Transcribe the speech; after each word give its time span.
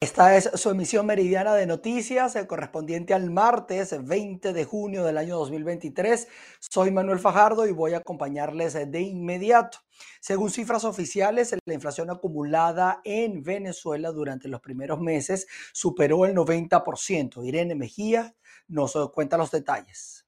Esta 0.00 0.36
es 0.36 0.48
su 0.54 0.70
emisión 0.70 1.06
meridiana 1.06 1.54
de 1.54 1.66
noticias, 1.66 2.36
el 2.36 2.46
correspondiente 2.46 3.14
al 3.14 3.32
martes 3.32 3.96
20 4.06 4.52
de 4.52 4.64
junio 4.64 5.02
del 5.02 5.18
año 5.18 5.36
2023. 5.38 6.28
Soy 6.60 6.92
Manuel 6.92 7.18
Fajardo 7.18 7.66
y 7.66 7.72
voy 7.72 7.94
a 7.94 7.96
acompañarles 7.96 8.74
de 8.74 9.00
inmediato. 9.00 9.78
Según 10.20 10.52
cifras 10.52 10.84
oficiales, 10.84 11.52
la 11.64 11.74
inflación 11.74 12.10
acumulada 12.10 13.00
en 13.02 13.42
Venezuela 13.42 14.12
durante 14.12 14.46
los 14.46 14.60
primeros 14.60 15.00
meses 15.00 15.48
superó 15.72 16.24
el 16.26 16.36
90%. 16.36 17.44
Irene 17.44 17.74
Mejía 17.74 18.36
nos 18.68 18.96
cuenta 19.12 19.36
los 19.36 19.50
detalles. 19.50 20.27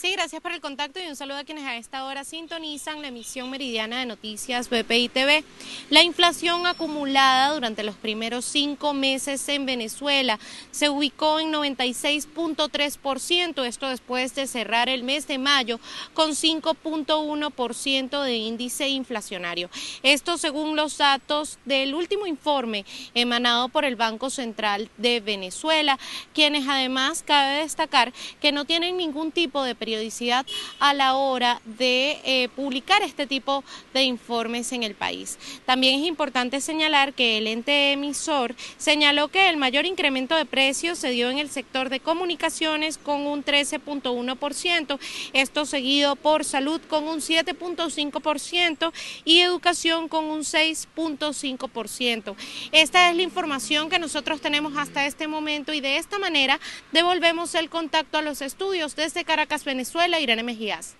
Sí, 0.00 0.12
gracias 0.12 0.40
por 0.40 0.52
el 0.52 0.60
contacto 0.60 1.00
y 1.00 1.08
un 1.08 1.16
saludo 1.16 1.38
a 1.38 1.44
quienes 1.44 1.64
a 1.64 1.76
esta 1.76 2.04
hora 2.04 2.22
sintonizan 2.22 3.02
la 3.02 3.08
emisión 3.08 3.50
meridiana 3.50 3.98
de 3.98 4.06
noticias 4.06 4.70
BPI 4.70 5.08
TV. 5.08 5.42
La 5.90 6.04
inflación 6.04 6.68
acumulada 6.68 7.52
durante 7.52 7.82
los 7.82 7.96
primeros 7.96 8.44
cinco 8.44 8.94
meses 8.94 9.48
en 9.48 9.66
Venezuela 9.66 10.38
se 10.70 10.88
ubicó 10.88 11.40
en 11.40 11.52
96.3%, 11.52 13.64
esto 13.64 13.88
después 13.88 14.36
de 14.36 14.46
cerrar 14.46 14.88
el 14.88 15.02
mes 15.02 15.26
de 15.26 15.38
mayo 15.38 15.80
con 16.14 16.30
5.1% 16.30 18.22
de 18.22 18.36
índice 18.36 18.86
inflacionario. 18.86 19.68
Esto 20.04 20.38
según 20.38 20.76
los 20.76 20.96
datos 20.96 21.58
del 21.64 21.96
último 21.96 22.28
informe 22.28 22.84
emanado 23.14 23.68
por 23.68 23.84
el 23.84 23.96
Banco 23.96 24.30
Central 24.30 24.90
de 24.96 25.18
Venezuela, 25.18 25.98
quienes 26.34 26.68
además 26.68 27.24
cabe 27.26 27.62
destacar 27.62 28.12
que 28.40 28.52
no 28.52 28.64
tienen 28.64 28.96
ningún 28.96 29.32
tipo 29.32 29.64
de 29.64 29.74
periodicidad 29.88 30.44
a 30.80 30.92
la 30.92 31.14
hora 31.14 31.62
de 31.64 32.20
eh, 32.24 32.50
publicar 32.54 33.00
este 33.02 33.26
tipo 33.26 33.64
de 33.94 34.02
informes 34.02 34.72
en 34.72 34.82
el 34.82 34.94
país. 34.94 35.38
También 35.64 36.00
es 36.00 36.06
importante 36.06 36.60
señalar 36.60 37.14
que 37.14 37.38
el 37.38 37.46
ente 37.46 37.92
emisor 37.92 38.54
señaló 38.76 39.28
que 39.28 39.48
el 39.48 39.56
mayor 39.56 39.86
incremento 39.86 40.36
de 40.36 40.44
precios 40.44 40.98
se 40.98 41.08
dio 41.08 41.30
en 41.30 41.38
el 41.38 41.48
sector 41.48 41.88
de 41.88 42.00
comunicaciones 42.00 42.98
con 42.98 43.26
un 43.26 43.42
13.1%, 43.42 44.98
esto 45.32 45.64
seguido 45.64 46.16
por 46.16 46.44
salud 46.44 46.82
con 46.90 47.04
un 47.04 47.20
7.5% 47.20 48.92
y 49.24 49.40
educación 49.40 50.08
con 50.08 50.26
un 50.26 50.40
6.5%. 50.40 52.34
Esta 52.72 53.08
es 53.08 53.16
la 53.16 53.22
información 53.22 53.88
que 53.88 53.98
nosotros 53.98 54.42
tenemos 54.42 54.76
hasta 54.76 55.06
este 55.06 55.28
momento 55.28 55.72
y 55.72 55.80
de 55.80 55.96
esta 55.96 56.18
manera 56.18 56.60
devolvemos 56.92 57.54
el 57.54 57.70
contacto 57.70 58.18
a 58.18 58.22
los 58.22 58.42
estudios 58.42 58.94
desde 58.94 59.24
Caracas, 59.24 59.64
Venezuela 59.64 59.77
Venezuela, 59.78 60.18
Irene 60.18 60.42
Mejías. 60.42 60.96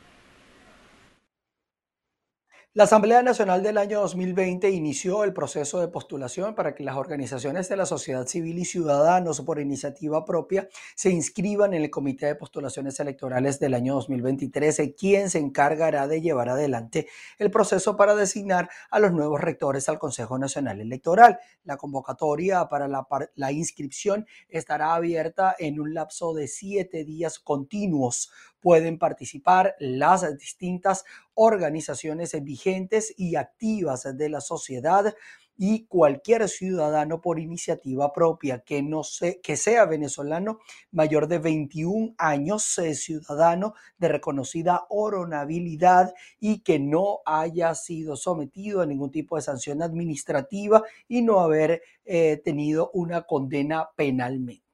La 2.74 2.84
Asamblea 2.84 3.22
Nacional 3.22 3.60
del 3.60 3.76
año 3.76 3.98
2020 4.02 4.70
inició 4.70 5.24
el 5.24 5.32
proceso 5.32 5.80
de 5.80 5.88
postulación 5.88 6.54
para 6.54 6.76
que 6.76 6.84
las 6.84 6.94
organizaciones 6.94 7.68
de 7.68 7.76
la 7.76 7.86
sociedad 7.86 8.24
civil 8.28 8.56
y 8.56 8.64
ciudadanos 8.64 9.40
por 9.40 9.58
iniciativa 9.58 10.24
propia 10.24 10.68
se 10.94 11.10
inscriban 11.10 11.74
en 11.74 11.82
el 11.82 11.90
Comité 11.90 12.26
de 12.26 12.34
Postulaciones 12.36 13.00
Electorales 13.00 13.58
del 13.58 13.74
año 13.74 13.94
2023, 13.94 14.92
quien 14.96 15.28
se 15.28 15.40
encargará 15.40 16.06
de 16.06 16.20
llevar 16.20 16.50
adelante 16.50 17.08
el 17.38 17.50
proceso 17.50 17.96
para 17.96 18.14
designar 18.14 18.68
a 18.90 19.00
los 19.00 19.10
nuevos 19.10 19.40
rectores 19.40 19.88
al 19.88 19.98
Consejo 19.98 20.38
Nacional 20.38 20.80
Electoral. 20.80 21.40
La 21.64 21.78
convocatoria 21.78 22.68
para 22.68 22.86
la, 22.86 23.08
la 23.34 23.50
inscripción 23.50 24.24
estará 24.48 24.94
abierta 24.94 25.56
en 25.58 25.80
un 25.80 25.94
lapso 25.94 26.32
de 26.32 26.46
siete 26.46 27.04
días 27.04 27.40
continuos 27.40 28.30
pueden 28.60 28.98
participar 28.98 29.74
las 29.78 30.38
distintas 30.38 31.04
organizaciones 31.34 32.36
vigentes 32.42 33.14
y 33.16 33.36
activas 33.36 34.16
de 34.16 34.28
la 34.28 34.40
sociedad 34.40 35.14
y 35.58 35.86
cualquier 35.86 36.48
ciudadano 36.48 37.20
por 37.20 37.40
iniciativa 37.40 38.12
propia 38.12 38.60
que 38.60 38.80
no 38.80 39.02
sea 39.02 39.84
venezolano 39.86 40.60
mayor 40.92 41.26
de 41.26 41.38
21 41.38 42.14
años, 42.16 42.62
ciudadano 42.94 43.74
de 43.98 44.08
reconocida 44.08 44.86
honorabilidad 44.88 46.14
y 46.38 46.60
que 46.60 46.78
no 46.78 47.20
haya 47.26 47.74
sido 47.74 48.16
sometido 48.16 48.80
a 48.80 48.86
ningún 48.86 49.10
tipo 49.10 49.34
de 49.34 49.42
sanción 49.42 49.82
administrativa 49.82 50.84
y 51.08 51.22
no 51.22 51.40
haber 51.40 51.82
eh, 52.04 52.40
tenido 52.44 52.92
una 52.94 53.22
condena 53.22 53.88
penalmente. 53.96 54.68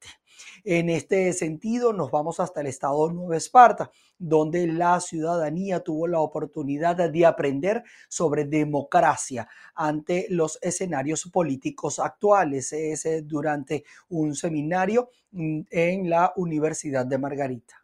En 0.64 0.88
este 0.88 1.32
sentido, 1.32 1.92
nos 1.92 2.10
vamos 2.10 2.40
hasta 2.40 2.60
el 2.60 2.68
estado 2.68 3.08
de 3.08 3.14
Nueva 3.14 3.36
Esparta, 3.36 3.90
donde 4.18 4.66
la 4.66 5.00
ciudadanía 5.00 5.80
tuvo 5.80 6.06
la 6.06 6.20
oportunidad 6.20 6.96
de 7.10 7.26
aprender 7.26 7.82
sobre 8.08 8.44
democracia 8.44 9.46
ante 9.74 10.26
los 10.30 10.58
escenarios 10.62 11.28
políticos 11.32 11.98
actuales. 11.98 12.72
Es 12.72 13.04
eh, 13.06 13.22
durante 13.22 13.84
un 14.08 14.34
seminario 14.34 15.10
mm, 15.32 15.60
en 15.70 16.10
la 16.10 16.32
Universidad 16.36 17.04
de 17.04 17.18
Margarita. 17.18 17.83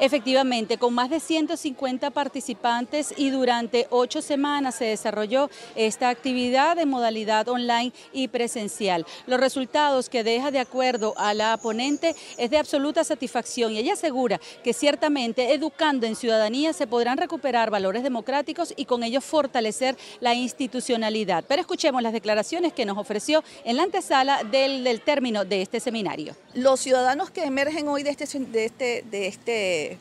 Efectivamente, 0.00 0.76
con 0.76 0.92
más 0.92 1.08
de 1.08 1.20
150 1.20 2.10
participantes 2.10 3.14
y 3.16 3.30
durante 3.30 3.86
ocho 3.90 4.22
semanas 4.22 4.74
se 4.74 4.86
desarrolló 4.86 5.50
esta 5.76 6.08
actividad 6.08 6.76
de 6.76 6.84
modalidad 6.84 7.48
online 7.48 7.92
y 8.12 8.28
presencial. 8.28 9.06
Los 9.26 9.38
resultados 9.38 10.08
que 10.08 10.24
deja 10.24 10.50
de 10.50 10.58
acuerdo 10.58 11.14
a 11.16 11.32
la 11.32 11.56
ponente 11.58 12.16
es 12.38 12.50
de 12.50 12.58
absoluta 12.58 13.04
satisfacción 13.04 13.72
y 13.72 13.78
ella 13.78 13.92
asegura 13.92 14.40
que 14.64 14.72
ciertamente 14.72 15.54
educando 15.54 16.06
en 16.06 16.16
ciudadanía 16.16 16.72
se 16.72 16.88
podrán 16.88 17.18
recuperar 17.18 17.70
valores 17.70 18.02
democráticos 18.02 18.74
y 18.76 18.86
con 18.86 19.04
ello 19.04 19.20
fortalecer 19.20 19.96
la 20.20 20.34
institucionalidad. 20.34 21.44
Pero 21.46 21.60
escuchemos 21.60 22.02
las 22.02 22.12
declaraciones 22.12 22.72
que 22.72 22.84
nos 22.84 22.98
ofreció 22.98 23.44
en 23.64 23.76
la 23.76 23.84
antesala 23.84 24.42
del, 24.44 25.00
término 25.02 25.44
de 25.44 25.62
este 25.62 25.80
seminario. 25.80 26.34
Los 26.54 26.80
ciudadanos 26.80 27.30
que 27.30 27.44
emergen 27.44 27.88
hoy 27.88 28.02
de 28.02 28.10
este, 28.10 28.38
de 28.38 28.64
este, 28.64 29.04
de 29.10 29.26
este 29.26 29.93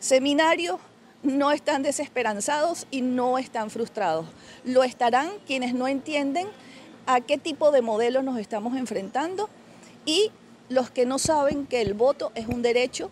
seminario 0.00 0.80
no 1.22 1.52
están 1.52 1.82
desesperanzados 1.82 2.86
y 2.90 3.02
no 3.02 3.38
están 3.38 3.70
frustrados. 3.70 4.26
Lo 4.64 4.82
estarán 4.82 5.30
quienes 5.46 5.74
no 5.74 5.86
entienden 5.86 6.48
a 7.06 7.20
qué 7.20 7.38
tipo 7.38 7.70
de 7.70 7.82
modelo 7.82 8.22
nos 8.22 8.38
estamos 8.38 8.76
enfrentando 8.76 9.48
y 10.06 10.32
los 10.68 10.90
que 10.90 11.06
no 11.06 11.18
saben 11.18 11.66
que 11.66 11.82
el 11.82 11.94
voto 11.94 12.32
es 12.34 12.46
un 12.46 12.62
derecho 12.62 13.10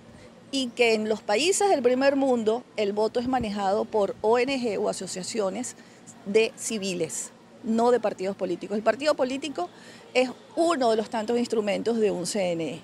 y 0.50 0.68
que 0.68 0.94
en 0.94 1.08
los 1.08 1.20
países 1.20 1.68
del 1.68 1.82
primer 1.82 2.16
mundo 2.16 2.64
el 2.76 2.92
voto 2.92 3.20
es 3.20 3.28
manejado 3.28 3.84
por 3.84 4.16
ONG 4.22 4.78
o 4.80 4.88
asociaciones 4.88 5.76
de 6.24 6.52
civiles, 6.56 7.32
no 7.64 7.90
de 7.90 8.00
partidos 8.00 8.36
políticos. 8.36 8.76
El 8.76 8.82
partido 8.82 9.14
político 9.14 9.68
es 10.14 10.30
uno 10.56 10.90
de 10.90 10.96
los 10.96 11.10
tantos 11.10 11.38
instrumentos 11.38 11.98
de 11.98 12.10
un 12.10 12.24
CNE. 12.24 12.80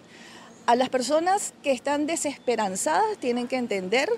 A 0.66 0.76
las 0.76 0.88
personas 0.88 1.52
que 1.62 1.72
están 1.72 2.06
desesperanzadas 2.06 3.18
tienen 3.18 3.48
que 3.48 3.56
entender 3.56 4.08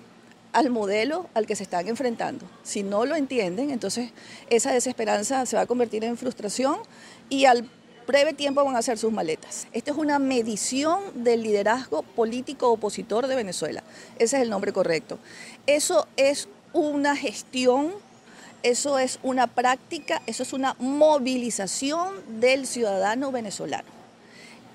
al 0.53 0.71
modelo 0.71 1.29
al 1.35 1.45
que 1.45 1.57
se 1.57 1.65
están 1.65 1.89
enfrentando. 1.89 2.47
Si 2.63 2.85
no 2.85 3.05
lo 3.05 3.17
entienden, 3.17 3.71
entonces 3.71 4.13
esa 4.49 4.71
desesperanza 4.71 5.45
se 5.45 5.57
va 5.57 5.63
a 5.63 5.67
convertir 5.67 6.05
en 6.05 6.17
frustración 6.17 6.77
y 7.29 7.47
al 7.47 7.69
breve 8.07 8.33
tiempo 8.33 8.65
van 8.65 8.77
a 8.77 8.79
hacer 8.79 8.97
sus 8.97 9.13
maletas. 9.13 9.67
Esta 9.73 9.91
es 9.91 9.97
una 9.97 10.21
medición 10.21 11.01
del 11.25 11.43
liderazgo 11.43 12.03
político 12.03 12.71
opositor 12.71 13.27
de 13.27 13.35
Venezuela. 13.35 13.83
Ese 14.21 14.37
es 14.37 14.43
el 14.43 14.51
nombre 14.51 14.73
correcto. 14.73 15.19
Eso 15.67 16.07
es 16.17 16.49
una 16.73 17.17
gestión, 17.17 17.93
eso 18.63 19.01
es 19.01 19.19
una 19.25 19.49
práctica, 19.49 20.23
eso 20.27 20.45
es 20.45 20.53
una 20.53 20.77
movilización 20.79 22.41
del 22.41 22.69
ciudadano 22.69 23.33
venezolano. 23.33 23.96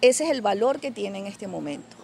Ese 0.02 0.24
es 0.26 0.32
el 0.32 0.42
valor 0.42 0.80
que 0.80 0.90
tiene 0.90 1.20
en 1.20 1.28
este 1.28 1.48
momento. 1.48 1.96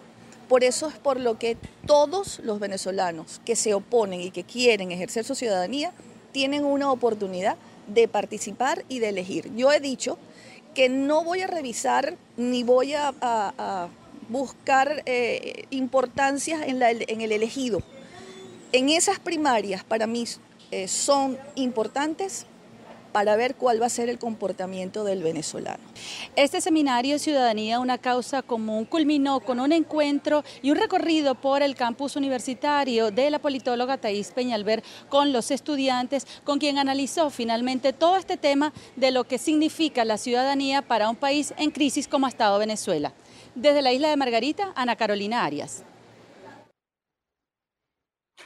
Por 0.48 0.64
eso 0.64 0.88
es 0.88 0.94
por 0.94 1.18
lo 1.18 1.38
que 1.38 1.56
todos 1.84 2.38
los 2.38 2.60
venezolanos 2.60 3.40
que 3.44 3.56
se 3.56 3.74
oponen 3.74 4.20
y 4.20 4.30
que 4.30 4.44
quieren 4.44 4.92
ejercer 4.92 5.24
su 5.24 5.34
ciudadanía 5.34 5.92
tienen 6.32 6.64
una 6.64 6.90
oportunidad 6.92 7.56
de 7.88 8.06
participar 8.06 8.84
y 8.88 9.00
de 9.00 9.08
elegir. 9.08 9.52
Yo 9.56 9.72
he 9.72 9.80
dicho 9.80 10.16
que 10.74 10.88
no 10.88 11.24
voy 11.24 11.42
a 11.42 11.48
revisar 11.48 12.16
ni 12.36 12.62
voy 12.62 12.94
a, 12.94 13.88
buscar 14.28 15.02
eh, 15.06 15.64
importancias 15.70 16.60
en, 16.66 16.82
el 16.82 17.32
elegido. 17.32 17.82
En 18.72 18.90
esas 18.90 19.18
primarias 19.18 19.82
para 19.82 20.06
mí 20.06 20.24
eh, 20.70 20.86
son 20.86 21.38
importantes 21.54 22.46
para 23.12 23.36
ver 23.36 23.54
cuál 23.54 23.80
va 23.80 23.86
a 23.86 23.90
ser 23.90 24.08
el 24.08 24.18
comportamiento 24.18 25.04
del 25.04 25.22
venezolano. 25.22 25.82
Este 26.36 26.60
seminario 26.60 27.18
Ciudadanía, 27.18 27.80
una 27.80 27.98
causa 27.98 28.42
común, 28.42 28.84
culminó 28.84 29.40
con 29.40 29.60
un 29.60 29.72
encuentro 29.72 30.44
y 30.62 30.70
un 30.70 30.76
recorrido 30.76 31.34
por 31.34 31.62
el 31.62 31.74
campus 31.74 32.16
universitario 32.16 33.10
de 33.10 33.30
la 33.30 33.38
politóloga 33.38 33.98
Thais 33.98 34.30
Peñalver 34.32 34.82
con 35.08 35.32
los 35.32 35.50
estudiantes, 35.50 36.26
con 36.44 36.58
quien 36.58 36.78
analizó 36.78 37.30
finalmente 37.30 37.92
todo 37.92 38.16
este 38.16 38.36
tema 38.36 38.72
de 38.96 39.10
lo 39.10 39.24
que 39.24 39.38
significa 39.38 40.04
la 40.04 40.18
ciudadanía 40.18 40.82
para 40.82 41.08
un 41.10 41.16
país 41.16 41.54
en 41.56 41.70
crisis 41.70 42.08
como 42.08 42.26
ha 42.26 42.30
estado 42.30 42.58
Venezuela. 42.58 43.12
Desde 43.54 43.82
la 43.82 43.92
isla 43.92 44.08
de 44.10 44.16
Margarita, 44.16 44.72
Ana 44.76 44.96
Carolina 44.96 45.44
Arias. 45.44 45.82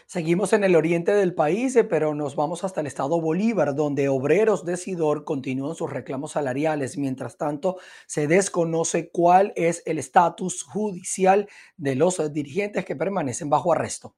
Seguimos 0.07 0.53
en 0.53 0.65
el 0.65 0.77
oriente 0.77 1.13
del 1.13 1.35
país, 1.35 1.75
eh, 1.77 1.85
pero 1.85 2.15
nos 2.15 2.37
vamos 2.37 2.65
hasta 2.65 2.81
el 2.81 2.87
estado 2.87 3.21
Bolívar, 3.21 3.75
donde 3.75 4.09
obreros 4.09 4.65
de 4.65 4.77
Sidor 4.77 5.25
continúan 5.25 5.75
sus 5.75 5.91
reclamos 5.91 6.33
salariales. 6.33 6.99
Mientras 6.99 7.37
tanto, 7.37 7.79
se 8.07 8.27
desconoce 8.27 9.11
cuál 9.11 9.53
es 9.57 9.83
el 9.87 9.99
estatus 9.99 10.63
judicial 10.63 11.49
de 11.77 11.95
los 11.95 12.33
dirigentes 12.33 12.85
que 12.85 12.97
permanecen 12.97 13.49
bajo 13.51 13.73
arresto. 13.73 14.15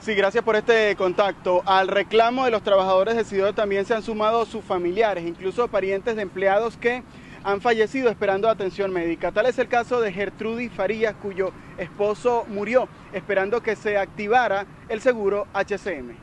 Sí, 0.00 0.14
gracias 0.14 0.44
por 0.44 0.56
este 0.56 0.94
contacto. 0.94 1.62
Al 1.64 1.88
reclamo 1.88 2.44
de 2.44 2.50
los 2.50 2.62
trabajadores 2.62 3.16
de 3.16 3.24
Sidor 3.24 3.54
también 3.54 3.86
se 3.86 3.94
han 3.94 4.02
sumado 4.02 4.44
sus 4.46 4.64
familiares, 4.64 5.26
incluso 5.26 5.68
parientes 5.68 6.16
de 6.16 6.22
empleados 6.22 6.76
que 6.76 7.02
han 7.42 7.60
fallecido 7.60 8.10
esperando 8.10 8.48
atención 8.48 8.92
médica. 8.92 9.32
Tal 9.32 9.46
es 9.46 9.58
el 9.58 9.68
caso 9.68 10.00
de 10.00 10.12
Gertrudis 10.12 10.72
Farías, 10.72 11.14
cuyo 11.14 11.52
esposo 11.78 12.44
murió 12.48 12.88
esperando 13.16 13.62
que 13.62 13.74
se 13.76 13.96
activara 13.96 14.66
el 14.90 15.00
seguro 15.00 15.46
HCM. 15.54 16.14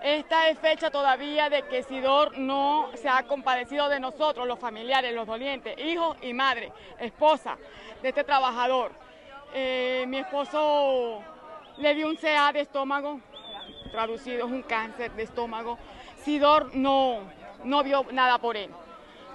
Esta 0.00 0.48
es 0.48 0.58
fecha 0.60 0.88
todavía 0.90 1.50
de 1.50 1.62
que 1.62 1.82
Sidor 1.82 2.38
no 2.38 2.88
se 2.94 3.08
ha 3.08 3.24
compadecido 3.24 3.88
de 3.88 3.98
nosotros, 3.98 4.46
los 4.46 4.58
familiares, 4.58 5.12
los 5.12 5.26
dolientes, 5.26 5.76
hijos 5.78 6.16
y 6.22 6.32
madre, 6.32 6.72
esposa 7.00 7.58
de 8.00 8.10
este 8.10 8.22
trabajador. 8.22 8.92
Eh, 9.52 10.04
mi 10.06 10.18
esposo 10.18 11.20
le 11.78 11.94
dio 11.94 12.08
un 12.08 12.16
CA 12.16 12.52
de 12.52 12.60
estómago, 12.60 13.20
traducido 13.90 14.46
es 14.46 14.52
un 14.52 14.62
cáncer 14.62 15.10
de 15.12 15.24
estómago. 15.24 15.78
Sidor 16.22 16.74
no, 16.74 17.22
no 17.64 17.82
vio 17.82 18.06
nada 18.12 18.38
por 18.38 18.56
él. 18.56 18.70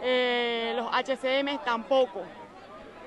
Eh, 0.01 0.73
los 0.77 0.87
HCM 0.87 1.59
tampoco. 1.65 2.23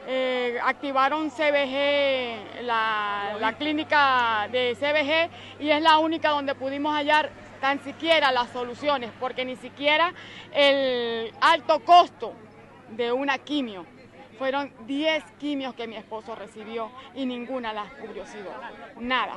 Eh, 0.07 0.59
activaron 0.65 1.31
CBG, 1.31 2.63
la, 2.63 3.55
clínica 3.59 4.49
de 4.51 4.75
CBG, 4.75 5.63
y 5.63 5.71
es 5.71 5.83
la 5.83 5.99
única 5.99 6.31
donde 6.31 6.55
pudimos 6.55 6.95
hallar 6.95 7.31
tan 7.61 7.83
siquiera 7.83 8.33
las 8.33 8.49
soluciones, 8.51 9.11
porque 9.21 9.45
ni 9.45 9.57
siquiera 9.57 10.15
el 10.53 11.33
alto 11.41 11.81
costo 11.81 12.33
de 12.91 13.13
una 13.13 13.39
quimio. 13.39 13.85
Fueron 14.39 14.73
10 14.87 15.25
quimios 15.41 15.75
que 15.75 15.89
mi 15.89 15.97
esposo 15.97 16.37
recibió 16.37 16.93
y 17.15 17.27
ninguna 17.27 17.73
las 17.73 17.93
cubrió 17.95 18.25
Nada. 19.01 19.37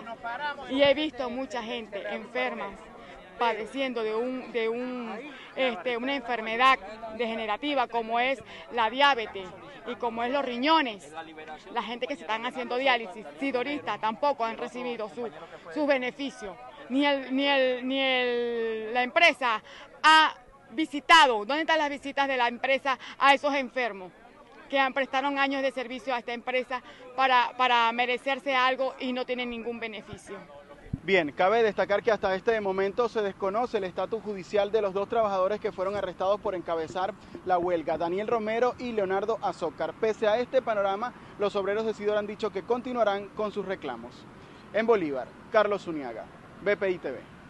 Y 0.70 0.84
he 0.84 0.94
visto 0.94 1.30
mucha 1.30 1.64
gente 1.64 2.04
enferma 2.14 2.70
padeciendo 3.42 4.04
de, 4.04 4.14
un, 4.14 4.52
de 4.52 4.70
un, 4.70 5.20
este, 5.56 5.98
una 5.98 6.14
enfermedad 6.14 6.78
degenerativa 7.18 7.88
como 7.88 8.20
es 8.20 8.40
la 8.72 8.88
diabetes 8.92 9.50
y 9.88 9.96
como 9.96 10.24
es 10.24 10.32
los 10.32 10.46
riñones. 10.46 11.12
La 11.74 11.82
gente 11.82 12.06
que 12.06 12.16
se 12.16 12.22
están 12.22 12.46
haciendo 12.46 12.78
diálisis, 12.78 13.26
sidoristas, 13.40 14.00
tampoco 14.00 14.46
han 14.46 14.60
recibido 14.60 15.10
sus 15.10 15.32
su 15.74 15.88
beneficios. 15.88 16.56
Ni, 16.90 17.04
el, 17.04 17.36
ni, 17.36 17.48
el, 17.48 17.88
ni 17.88 18.00
el, 18.00 18.94
la 18.94 19.02
empresa 19.02 19.64
ha 20.04 20.36
visitado, 20.70 21.44
¿dónde 21.44 21.62
están 21.62 21.80
las 21.80 21.90
visitas 21.90 22.28
de 22.28 22.38
la 22.38 22.48
empresa 22.48 23.00
a 23.18 23.34
esos 23.34 23.56
enfermos? 23.56 24.12
que 24.70 24.80
han 24.80 24.94
prestaron 24.94 25.38
años 25.38 25.64
de 25.64 25.72
servicio 25.72 26.14
a 26.16 26.20
esta 26.20 26.32
empresa 26.32 26.82
para, 27.18 27.52
para 27.58 27.92
merecerse 27.92 28.56
algo 28.56 28.96
y 29.00 29.12
no 29.12 29.26
tienen 29.26 29.50
ningún 29.50 29.82
beneficio. 29.82 30.38
Bien, 31.04 31.32
cabe 31.32 31.64
destacar 31.64 32.04
que 32.04 32.12
hasta 32.12 32.36
este 32.36 32.62
momento 32.62 33.10
se 33.10 33.24
desconoce 33.24 33.80
el 33.80 33.86
estatus 33.86 34.22
judicial 34.22 34.72
de 34.72 34.84
los 34.84 34.94
dos 34.94 35.10
trabajadores 35.10 35.60
que 35.60 35.72
fueron 35.72 35.96
arrestados 35.96 36.40
por 36.40 36.54
encabezar 36.54 37.16
la 37.44 37.58
huelga, 37.58 37.98
Daniel 37.98 38.28
Romero 38.28 38.76
y 38.78 38.92
Leonardo 38.92 39.40
Azócar. 39.42 39.96
Pese 39.96 40.28
a 40.28 40.38
este 40.38 40.62
panorama, 40.62 41.12
los 41.40 41.56
obreros 41.56 41.88
de 41.88 41.96
Sidor 41.96 42.18
han 42.18 42.28
dicho 42.28 42.52
que 42.52 42.62
continuarán 42.62 43.30
con 43.30 43.52
sus 43.52 43.66
reclamos. 43.66 44.14
En 44.74 44.86
Bolívar, 44.86 45.28
Carlos 45.52 45.82
Zuniaga, 45.82 46.26
BPI 46.64 47.00
TV. 47.00 47.41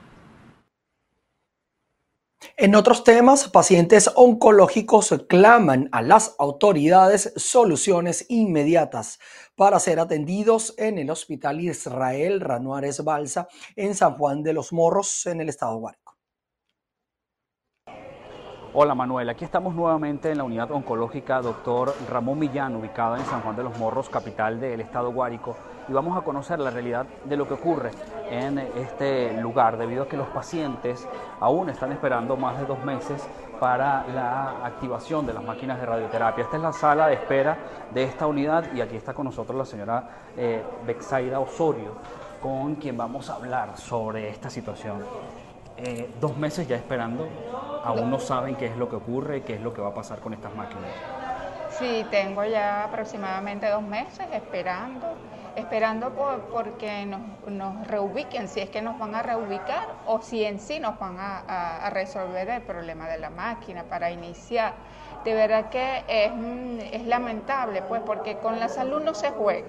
En 2.58 2.76
otros 2.76 3.04
temas, 3.04 3.50
pacientes 3.50 4.10
oncológicos 4.16 5.14
claman 5.28 5.90
a 5.92 6.02
las 6.02 6.36
autoridades 6.40 7.34
soluciones 7.36 8.26
inmediatas 8.30 9.20
para 9.56 9.80
ser 9.80 10.00
atendidos 10.00 10.74
en 10.78 10.98
el 10.98 11.10
Hospital 11.12 11.62
Israel 11.62 12.42
Ranuares 12.42 13.04
Balsa 13.04 13.48
en 13.76 13.96
San 13.96 14.16
Juan 14.16 14.42
de 14.44 14.54
los 14.54 14.74
Morros, 14.74 15.26
en 15.28 15.42
el 15.42 15.50
estado 15.50 15.78
Guárico. 15.78 16.01
Hola 18.74 18.96
Manuel, 18.96 19.28
aquí 19.28 19.44
estamos 19.44 19.76
nuevamente 19.76 20.32
en 20.32 20.38
la 20.38 20.46
unidad 20.46 20.72
oncológica 20.72 21.42
Dr. 21.42 21.94
Ramón 22.10 22.40
Millán, 22.40 22.74
ubicada 22.78 23.18
en 23.18 23.26
San 23.26 23.42
Juan 23.42 23.58
de 23.58 23.64
los 23.64 23.78
Morros, 23.78 24.08
capital 24.08 24.62
del 24.62 24.80
estado 24.80 25.12
Guárico 25.12 25.58
y 25.90 25.92
vamos 25.92 26.18
a 26.18 26.22
conocer 26.22 26.58
la 26.58 26.70
realidad 26.70 27.06
de 27.26 27.36
lo 27.36 27.46
que 27.46 27.56
ocurre 27.56 27.92
en 28.30 28.60
este 28.60 29.34
lugar, 29.42 29.78
debido 29.78 30.04
a 30.04 30.08
que 30.08 30.16
los 30.16 30.30
pacientes 30.30 31.06
aún 31.42 31.70
están 31.70 31.92
esperando 31.92 32.38
más 32.38 32.58
de 32.60 32.66
dos 32.66 32.82
meses 32.86 33.22
para 33.60 34.08
la 34.08 34.66
activación 34.66 35.26
de 35.26 35.34
las 35.34 35.44
máquinas 35.44 35.78
de 35.78 35.86
radioterapia. 35.88 36.46
Esta 36.46 36.56
es 36.56 36.64
la 36.64 36.72
sala 36.72 37.08
de 37.08 37.16
espera 37.16 37.58
de 37.94 38.06
esta 38.06 38.26
unidad 38.26 38.74
y 38.74 38.80
aquí 38.80 38.96
está 38.96 39.14
con 39.14 39.26
nosotros 39.26 39.58
la 39.58 39.66
señora 39.66 40.10
eh, 40.38 40.64
Bexaida 40.88 41.42
Osorio, 41.42 41.96
con 42.42 42.76
quien 42.76 42.96
vamos 42.96 43.30
a 43.30 43.36
hablar 43.36 43.78
sobre 43.78 44.30
esta 44.30 44.50
situación. 44.50 45.04
Eh, 45.76 46.10
dos 46.22 46.38
meses 46.38 46.68
ya 46.68 46.76
esperando, 46.76 47.28
aún 47.84 48.10
no 48.10 48.20
saben 48.20 48.56
qué 48.56 48.68
es 48.68 48.78
lo 48.78 48.90
que 48.90 48.96
ocurre, 48.96 49.44
qué 49.44 49.56
es 49.56 49.62
lo 49.62 49.74
que 49.74 49.82
va 49.82 49.90
a 49.90 49.94
pasar 49.94 50.20
con 50.20 50.34
estas 50.34 50.54
máquinas. 50.56 50.90
Sí, 51.72 52.06
tengo 52.12 52.44
ya 52.46 52.84
aproximadamente 52.84 53.70
dos 53.70 53.82
meses 53.82 54.26
esperando 54.34 55.16
esperando 55.56 56.12
por, 56.12 56.40
porque 56.46 57.06
nos, 57.06 57.88
reubiquen, 57.88 58.48
si 58.48 58.62
es 58.62 58.70
que 58.70 58.82
nos 58.82 58.98
van 58.98 59.16
a 59.16 59.22
reubicar 59.22 59.88
o 60.06 60.22
si 60.22 60.44
en 60.44 60.60
sí 60.60 60.80
nos 60.80 60.98
van 61.00 61.18
a, 61.20 61.90
resolver 61.92 62.50
el 62.50 62.62
problema 62.62 63.08
de 63.08 63.18
la 63.18 63.30
máquina 63.30 63.84
para 63.84 64.12
iniciar. 64.12 64.74
De 65.26 65.34
verdad 65.34 65.70
que 65.70 66.04
es, 66.08 66.32
es 66.94 67.06
lamentable, 67.06 67.82
pues, 67.84 68.02
porque 68.06 68.38
con 68.38 68.60
la 68.60 68.70
salud 68.70 69.02
no 69.04 69.14
se 69.14 69.30
juega 69.32 69.68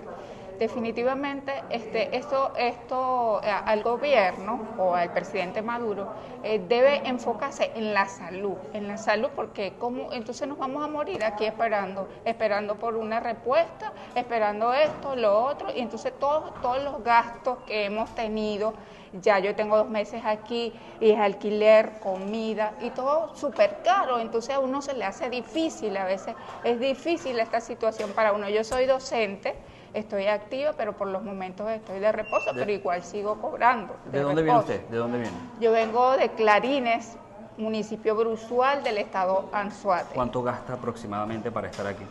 definitivamente 0.62 1.52
este, 1.70 2.16
esto, 2.16 2.52
esto 2.56 3.40
eh, 3.42 3.50
al 3.50 3.82
gobierno 3.82 4.60
o 4.78 4.94
al 4.94 5.12
presidente 5.12 5.60
Maduro 5.60 6.12
eh, 6.44 6.60
debe 6.68 7.08
enfocarse 7.08 7.72
en 7.74 7.92
la 7.92 8.06
salud, 8.06 8.56
en 8.72 8.86
la 8.86 8.96
salud 8.96 9.30
porque 9.34 9.72
como 9.76 10.12
entonces 10.12 10.46
nos 10.46 10.58
vamos 10.58 10.84
a 10.84 10.86
morir 10.86 11.24
aquí 11.24 11.46
esperando, 11.46 12.08
esperando 12.24 12.76
por 12.76 12.94
una 12.94 13.18
respuesta, 13.18 13.92
esperando 14.14 14.72
esto, 14.72 15.16
lo 15.16 15.44
otro, 15.44 15.68
y 15.74 15.80
entonces 15.80 16.12
todos, 16.20 16.54
todos 16.62 16.80
los 16.84 17.02
gastos 17.02 17.58
que 17.66 17.86
hemos 17.86 18.14
tenido, 18.14 18.72
ya 19.20 19.38
yo 19.38 19.54
tengo 19.54 19.76
dos 19.76 19.88
meses 19.88 20.22
aquí 20.24 20.72
y 21.00 21.10
es 21.10 21.18
alquiler, 21.18 21.98
comida 22.00 22.74
y 22.80 22.90
todo 22.90 23.34
súper 23.36 23.78
caro, 23.84 24.18
entonces 24.18 24.54
a 24.54 24.60
uno 24.60 24.80
se 24.82 24.94
le 24.94 25.04
hace 25.04 25.28
difícil, 25.28 25.96
a 25.96 26.04
veces 26.04 26.34
es 26.64 26.80
difícil 26.80 27.38
esta 27.38 27.60
situación 27.60 28.12
para 28.12 28.32
uno. 28.32 28.48
Yo 28.48 28.64
soy 28.64 28.86
docente 28.86 29.54
estoy 29.94 30.26
activa, 30.26 30.72
pero 30.76 30.94
por 30.94 31.08
los 31.08 31.22
momentos 31.22 31.68
estoy 31.70 32.00
de 32.00 32.12
reposo, 32.12 32.50
pero 32.54 32.70
igual 32.70 33.02
sigo 33.02 33.40
cobrando. 33.40 33.94
¿De, 34.10 34.20
dónde 34.20 34.42
viene 34.42 34.58
usted? 34.58 34.88
¿De 34.88 34.96
dónde 34.96 35.18
viene? 35.18 35.36
Yo 35.60 35.72
vengo 35.72 36.16
de 36.16 36.30
Clarines, 36.30 37.16
municipio 37.56 38.16
Brusual 38.16 38.82
del 38.82 38.98
estado 38.98 39.48
Anzuate. 39.52 40.14
¿Cuánto 40.14 40.42
gasta 40.42 40.74
aproximadamente 40.74 41.50
para 41.50 41.68
estar 41.68 41.86
aquí? 41.86 42.04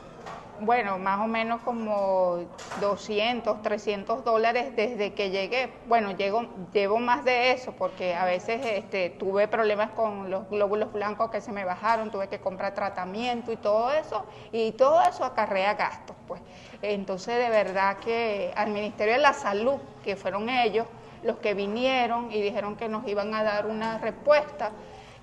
Bueno, 0.62 0.98
más 1.00 1.20
o 1.20 1.28
menos 1.28 1.62
como 1.62 2.40
200, 2.80 3.62
300 3.62 4.24
dólares 4.24 4.76
desde 4.76 5.14
que 5.14 5.30
llegué. 5.32 5.74
Bueno, 5.88 6.12
llego, 6.12 6.46
llevo 6.72 7.00
más 7.00 7.26
de 7.26 7.52
eso 7.52 7.74
porque 7.74 8.14
a 8.14 8.26
veces 8.26 8.62
este, 8.64 9.10
tuve 9.10 9.48
problemas 9.48 9.92
con 9.92 10.30
los 10.30 10.50
glóbulos 10.50 10.94
blancos 10.94 11.32
que 11.32 11.42
se 11.42 11.52
me 11.52 11.66
bajaron, 11.66 12.12
tuve 12.12 12.28
que 12.28 12.40
comprar 12.40 12.74
tratamiento 12.74 13.52
y 13.52 13.58
todo 13.58 13.92
eso, 13.92 14.26
y 14.52 14.72
todo 14.74 15.02
eso 15.02 15.26
acarrea 15.26 15.74
gastos, 15.74 16.16
pues. 16.28 16.42
Entonces, 16.82 17.38
de 17.38 17.50
verdad 17.50 17.98
que 17.98 18.54
al 18.56 18.70
Ministerio 18.70 19.14
de 19.14 19.20
la 19.20 19.34
Salud, 19.34 19.80
que 20.04 20.16
fueron 20.16 20.50
ellos 20.50 20.86
los 21.24 21.38
que 21.38 21.54
vinieron 21.54 22.32
y 22.32 22.42
dijeron 22.42 22.76
que 22.76 22.90
nos 22.90 23.08
iban 23.08 23.34
a 23.34 23.44
dar 23.44 23.66
una 23.68 23.98
respuesta, 23.98 24.72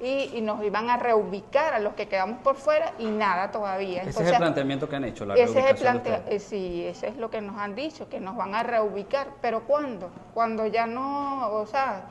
y, 0.00 0.40
nos 0.42 0.62
iban 0.62 0.90
a 0.90 0.96
reubicar 0.96 1.74
a 1.74 1.80
los 1.80 1.94
que 1.94 2.06
quedamos 2.06 2.38
por 2.40 2.54
fuera 2.56 2.92
y 2.98 3.06
nada 3.06 3.50
todavía. 3.50 4.02
ese 4.02 4.22
es 4.22 4.30
el 4.30 4.36
planteamiento 4.36 4.88
que 4.88 4.96
han 4.96 5.04
hecho, 5.04 5.24
la 5.24 5.34
ese 5.34 5.58
es 5.58 5.66
el 5.66 5.76
plante 5.76 6.22
eh, 6.28 6.38
Sí, 6.38 6.84
ese 6.86 7.08
es 7.08 7.16
lo 7.16 7.30
que 7.30 7.40
nos 7.40 7.58
han 7.58 7.74
dicho, 7.74 8.08
que 8.08 8.20
nos 8.20 8.36
van 8.36 8.54
a 8.54 8.62
reubicar. 8.62 9.28
¿Pero 9.40 9.64
cuándo? 9.64 10.10
Cuando 10.34 10.66
ya 10.66 10.86
no, 10.86 11.50
o 11.50 11.66
sea, 11.66 12.04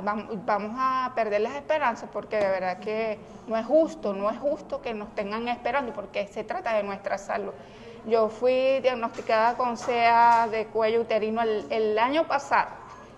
vamos 0.00 0.74
a 0.78 1.12
perder 1.14 1.40
las 1.40 1.56
esperanzas 1.56 2.08
porque 2.12 2.36
de 2.36 2.48
verdad 2.48 2.78
que 2.78 3.18
no 3.48 3.56
es 3.56 3.66
justo, 3.66 4.14
no 4.14 4.30
es 4.30 4.38
justo 4.38 4.80
que 4.80 4.94
nos 4.94 5.12
tengan 5.14 5.48
esperando 5.48 5.92
porque 5.92 6.28
se 6.28 6.44
trata 6.44 6.74
de 6.74 6.84
nuestra 6.84 7.18
salud. 7.18 7.52
Yo 8.06 8.28
fui 8.28 8.80
diagnosticada 8.80 9.54
con 9.54 9.76
CA 9.76 10.48
de 10.50 10.66
cuello 10.66 11.00
uterino 11.00 11.42
el, 11.42 11.66
el 11.70 11.98
año 11.98 12.26
pasado. 12.26 12.70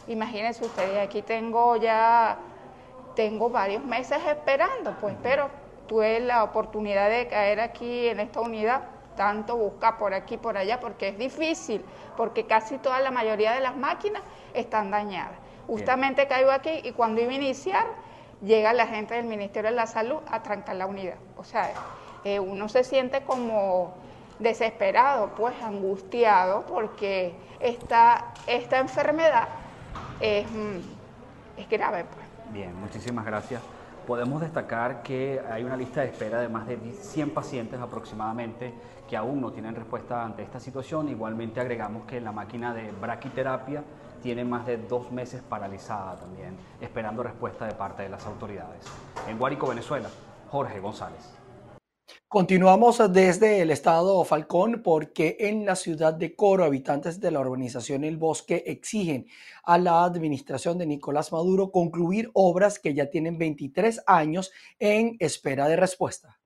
Imagínense 0.08 0.64
ustedes, 0.64 1.06
aquí 1.06 1.22
tengo 1.22 1.76
ya 1.76 2.36
tengo 3.14 3.50
varios 3.50 3.84
meses 3.84 4.18
esperando, 4.26 4.96
pues, 5.00 5.14
pero 5.22 5.50
tuve 5.86 6.20
la 6.20 6.44
oportunidad 6.44 7.10
de 7.10 7.26
caer 7.28 7.60
aquí 7.60 8.08
en 8.08 8.20
esta 8.20 8.40
unidad 8.40 8.82
tanto 9.16 9.56
buscar 9.56 9.98
por 9.98 10.14
aquí 10.14 10.36
por 10.36 10.56
allá, 10.56 10.80
porque 10.80 11.08
es 11.08 11.18
difícil, 11.18 11.84
porque 12.16 12.46
casi 12.46 12.78
toda 12.78 13.00
la 13.00 13.10
mayoría 13.10 13.52
de 13.52 13.60
las 13.60 13.76
máquinas 13.76 14.22
están 14.54 14.90
dañadas. 14.90 15.38
Justamente 15.66 16.26
caigo 16.26 16.50
aquí 16.50 16.80
y 16.82 16.92
cuando 16.92 17.20
iba 17.20 17.30
a 17.30 17.34
iniciar, 17.34 17.86
llega 18.42 18.72
la 18.72 18.86
gente 18.86 19.14
del 19.14 19.24
Ministerio 19.24 19.70
de 19.70 19.76
la 19.76 19.86
Salud 19.86 20.18
a 20.30 20.42
trancar 20.42 20.76
la 20.76 20.86
unidad. 20.86 21.16
O 21.36 21.44
sea, 21.44 21.72
eh, 22.24 22.38
uno 22.38 22.68
se 22.68 22.84
siente 22.84 23.22
como 23.22 23.94
desesperado, 24.38 25.30
pues 25.36 25.54
angustiado, 25.62 26.64
porque 26.66 27.34
esta, 27.60 28.32
esta 28.46 28.78
enfermedad 28.78 29.48
es, 30.20 30.50
mm, 30.50 30.80
es 31.56 31.68
grave. 31.68 32.04
Pues. 32.04 32.33
Bien, 32.54 32.72
muchísimas 32.78 33.26
gracias. 33.26 33.60
Podemos 34.06 34.40
destacar 34.40 35.02
que 35.02 35.42
hay 35.50 35.64
una 35.64 35.76
lista 35.76 36.02
de 36.02 36.06
espera 36.06 36.40
de 36.40 36.48
más 36.48 36.68
de 36.68 36.78
100 36.92 37.30
pacientes 37.30 37.80
aproximadamente 37.80 38.72
que 39.08 39.16
aún 39.16 39.40
no 39.40 39.50
tienen 39.50 39.74
respuesta 39.74 40.24
ante 40.24 40.44
esta 40.44 40.60
situación. 40.60 41.08
Igualmente 41.08 41.58
agregamos 41.58 42.06
que 42.06 42.20
la 42.20 42.30
máquina 42.30 42.72
de 42.72 42.92
braquiterapia 42.92 43.82
tiene 44.22 44.44
más 44.44 44.66
de 44.66 44.76
dos 44.76 45.10
meses 45.10 45.42
paralizada 45.42 46.14
también, 46.14 46.56
esperando 46.80 47.24
respuesta 47.24 47.66
de 47.66 47.74
parte 47.74 48.04
de 48.04 48.10
las 48.10 48.24
autoridades. 48.24 48.84
En 49.28 49.36
Guárico, 49.36 49.66
Venezuela, 49.66 50.08
Jorge 50.48 50.78
González. 50.78 51.43
Continuamos 52.28 53.00
desde 53.12 53.62
el 53.62 53.70
estado 53.70 54.24
Falcón 54.24 54.82
porque 54.82 55.36
en 55.40 55.64
la 55.64 55.76
ciudad 55.76 56.12
de 56.12 56.34
Coro 56.34 56.64
habitantes 56.64 57.20
de 57.20 57.30
la 57.30 57.40
urbanización 57.40 58.04
El 58.04 58.16
Bosque 58.16 58.62
exigen 58.66 59.26
a 59.62 59.78
la 59.78 60.04
administración 60.04 60.76
de 60.76 60.86
Nicolás 60.86 61.32
Maduro 61.32 61.70
concluir 61.70 62.30
obras 62.34 62.78
que 62.78 62.92
ya 62.92 63.08
tienen 63.08 63.38
23 63.38 64.02
años 64.06 64.52
en 64.78 65.16
espera 65.18 65.68
de 65.68 65.76
respuesta. 65.76 66.40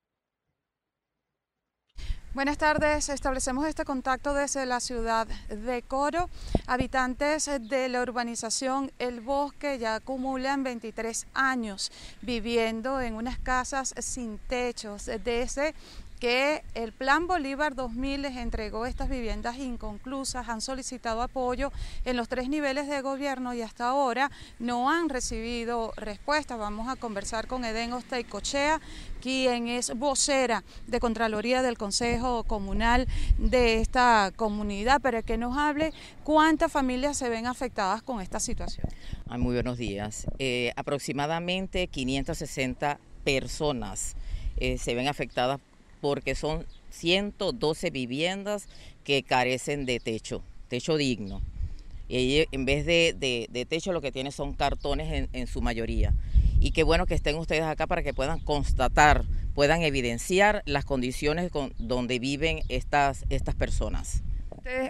Buenas 2.34 2.58
tardes, 2.58 3.08
establecemos 3.08 3.66
este 3.66 3.86
contacto 3.86 4.34
desde 4.34 4.66
la 4.66 4.80
ciudad 4.80 5.26
de 5.48 5.82
Coro. 5.82 6.28
Habitantes 6.66 7.46
de 7.46 7.88
la 7.88 8.02
urbanización 8.02 8.92
El 8.98 9.22
Bosque 9.22 9.78
ya 9.78 9.94
acumulan 9.94 10.62
23 10.62 11.26
años 11.32 11.90
viviendo 12.20 13.00
en 13.00 13.14
unas 13.14 13.38
casas 13.38 13.94
sin 13.98 14.38
techos 14.38 15.06
desde 15.06 15.74
que 16.18 16.62
el 16.74 16.92
Plan 16.92 17.26
Bolívar 17.26 17.74
2000 17.74 18.22
les 18.22 18.36
entregó 18.36 18.86
estas 18.86 19.08
viviendas 19.08 19.58
inconclusas, 19.58 20.48
han 20.48 20.60
solicitado 20.60 21.22
apoyo 21.22 21.72
en 22.04 22.16
los 22.16 22.28
tres 22.28 22.48
niveles 22.48 22.88
de 22.88 23.00
gobierno 23.00 23.54
y 23.54 23.62
hasta 23.62 23.88
ahora 23.88 24.30
no 24.58 24.90
han 24.90 25.08
recibido 25.08 25.92
respuesta. 25.96 26.56
Vamos 26.56 26.88
a 26.88 26.96
conversar 26.96 27.46
con 27.46 27.64
Eden 27.64 27.92
Ostaicochea, 27.92 28.80
quien 29.20 29.68
es 29.68 29.96
vocera 29.96 30.64
de 30.86 31.00
Contraloría 31.00 31.62
del 31.62 31.78
Consejo 31.78 32.44
Comunal 32.44 33.06
de 33.38 33.80
esta 33.80 34.32
comunidad, 34.34 35.00
para 35.00 35.22
que 35.22 35.38
nos 35.38 35.56
hable 35.56 35.92
cuántas 36.24 36.70
familias 36.72 37.16
se 37.16 37.28
ven 37.28 37.46
afectadas 37.46 38.02
con 38.02 38.20
esta 38.20 38.40
situación. 38.40 38.86
muy 39.38 39.54
buenos 39.54 39.78
días. 39.78 40.26
Eh, 40.38 40.72
aproximadamente 40.76 41.86
560 41.86 42.98
personas 43.24 44.16
eh, 44.56 44.78
se 44.78 44.94
ven 44.94 45.06
afectadas 45.06 45.60
porque 46.00 46.34
son 46.34 46.64
112 46.90 47.90
viviendas 47.90 48.68
que 49.04 49.22
carecen 49.22 49.86
de 49.86 50.00
techo, 50.00 50.42
techo 50.68 50.96
digno. 50.96 51.40
Y 52.08 52.46
en 52.52 52.64
vez 52.64 52.86
de, 52.86 53.66
techo 53.68 53.92
lo 53.92 54.00
que 54.00 54.12
tiene 54.12 54.32
son 54.32 54.54
cartones 54.54 55.28
en, 55.32 55.46
su 55.46 55.60
mayoría. 55.60 56.14
Y 56.60 56.72
qué 56.72 56.82
bueno 56.82 57.06
que 57.06 57.14
estén 57.14 57.36
ustedes 57.36 57.62
acá 57.62 57.86
para 57.86 58.02
que 58.02 58.14
puedan 58.14 58.40
constatar, 58.40 59.24
puedan 59.54 59.82
evidenciar 59.82 60.62
las 60.64 60.84
condiciones 60.84 61.50
con, 61.50 61.72
donde 61.78 62.18
viven 62.18 62.60
estas, 62.68 63.24
estas 63.28 63.54
personas. 63.54 64.22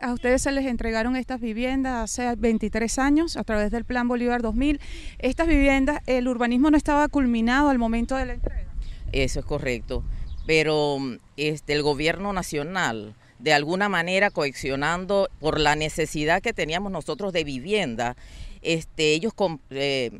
A 0.03 0.13
ustedes 0.13 0.43
se 0.43 0.51
les 0.51 0.67
entregaron 0.67 1.15
estas 1.15 1.41
viviendas 1.41 2.03
hace 2.19 2.35
23 2.35 2.99
años 2.99 3.37
a 3.37 3.45
través 3.45 3.71
del 3.71 3.85
Plan 3.85 4.09
Bolívar 4.09 4.43
2000. 4.43 4.81
Estas 5.19 5.47
viviendas, 5.47 6.01
el 6.07 6.27
urbanismo 6.27 6.71
no 6.71 6.77
estaba 6.77 7.07
culminado 7.09 7.69
al 7.69 7.79
momento 7.79 8.17
de 8.17 8.27
la 8.27 8.33
entrega. 8.35 8.67
Eso 9.13 9.41
es 9.41 9.47
correcto 9.47 10.03
pero 10.49 10.97
este, 11.37 11.75
el 11.75 11.83
gobierno 11.83 12.33
nacional, 12.33 13.15
de 13.39 13.53
alguna 13.53 13.91
manera 13.91 14.31
coaccionando 14.31 15.29
por 15.41 15.61
la 15.61 15.77
necesidad 15.77 16.41
que 16.41 16.55
teníamos 16.55 16.91
nosotros 16.91 17.35
de 17.35 17.45
vivienda, 17.45 18.17
este, 18.63 19.13
ellos 19.13 19.35
eh, 19.69 20.11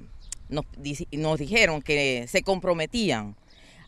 nos, 0.51 0.67
dijeron 1.39 1.81
que 1.81 2.27
se 2.29 2.43
comprometían 2.43 3.37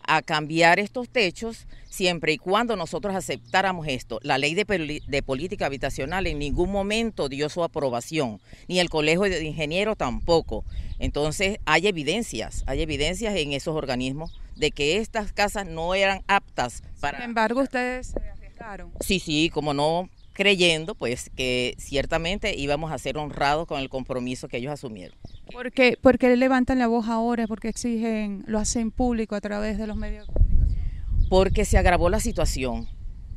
a 0.02 0.22
cambiar 0.22 0.78
estos 0.78 1.10
techos 1.10 1.66
siempre 1.90 2.32
y 2.32 2.38
cuando 2.38 2.74
nosotros 2.74 3.14
aceptáramos 3.14 3.86
esto. 3.86 4.18
La 4.22 4.38
ley 4.38 4.54
de, 4.54 5.22
política 5.22 5.66
habitacional 5.66 6.26
en 6.26 6.38
ningún 6.38 6.72
momento 6.72 7.28
dio 7.28 7.50
su 7.50 7.62
aprobación, 7.62 8.40
ni 8.66 8.80
el 8.80 8.88
colegio 8.88 9.24
de 9.24 9.44
ingenieros 9.44 9.98
tampoco. 9.98 10.64
Entonces 11.00 11.58
hay 11.66 11.86
evidencias, 11.86 12.64
hay 12.66 12.80
evidencias 12.80 13.36
en 13.36 13.52
esos 13.52 13.76
organismos 13.76 14.32
de 14.60 14.70
que 14.70 14.98
estas 14.98 15.32
casas 15.32 15.66
no 15.66 15.94
eran 15.94 16.22
aptas 16.28 16.82
para... 17.00 17.18
Sin 17.18 17.30
embargo, 17.30 17.62
ustedes 17.62 18.08
se 18.08 18.20
arriesgaron. 18.20 18.92
Sí, 19.00 19.18
sí, 19.18 19.50
como 19.52 19.74
no 19.74 20.08
creyendo 20.32 20.94
pues 20.94 21.30
que 21.34 21.74
ciertamente 21.78 22.56
íbamos 22.56 22.92
a 22.92 22.98
ser 22.98 23.18
honrados 23.18 23.66
con 23.66 23.80
el 23.80 23.88
compromiso 23.88 24.48
que 24.48 24.58
ellos 24.58 24.72
asumieron. 24.72 25.18
¿Por 25.52 25.72
qué, 25.72 25.98
¿Por 26.00 26.18
qué 26.18 26.34
levantan 26.36 26.78
la 26.78 26.86
voz 26.86 27.08
ahora? 27.08 27.46
¿Por 27.46 27.60
qué 27.60 27.68
exigen, 27.68 28.44
lo 28.46 28.58
hacen 28.58 28.90
público 28.90 29.34
a 29.34 29.40
través 29.40 29.76
de 29.78 29.86
los 29.86 29.96
medios 29.96 30.26
de 30.26 30.32
comunicación? 30.32 31.28
Porque 31.28 31.64
se 31.64 31.78
agravó 31.78 32.08
la 32.10 32.20
situación. 32.20 32.88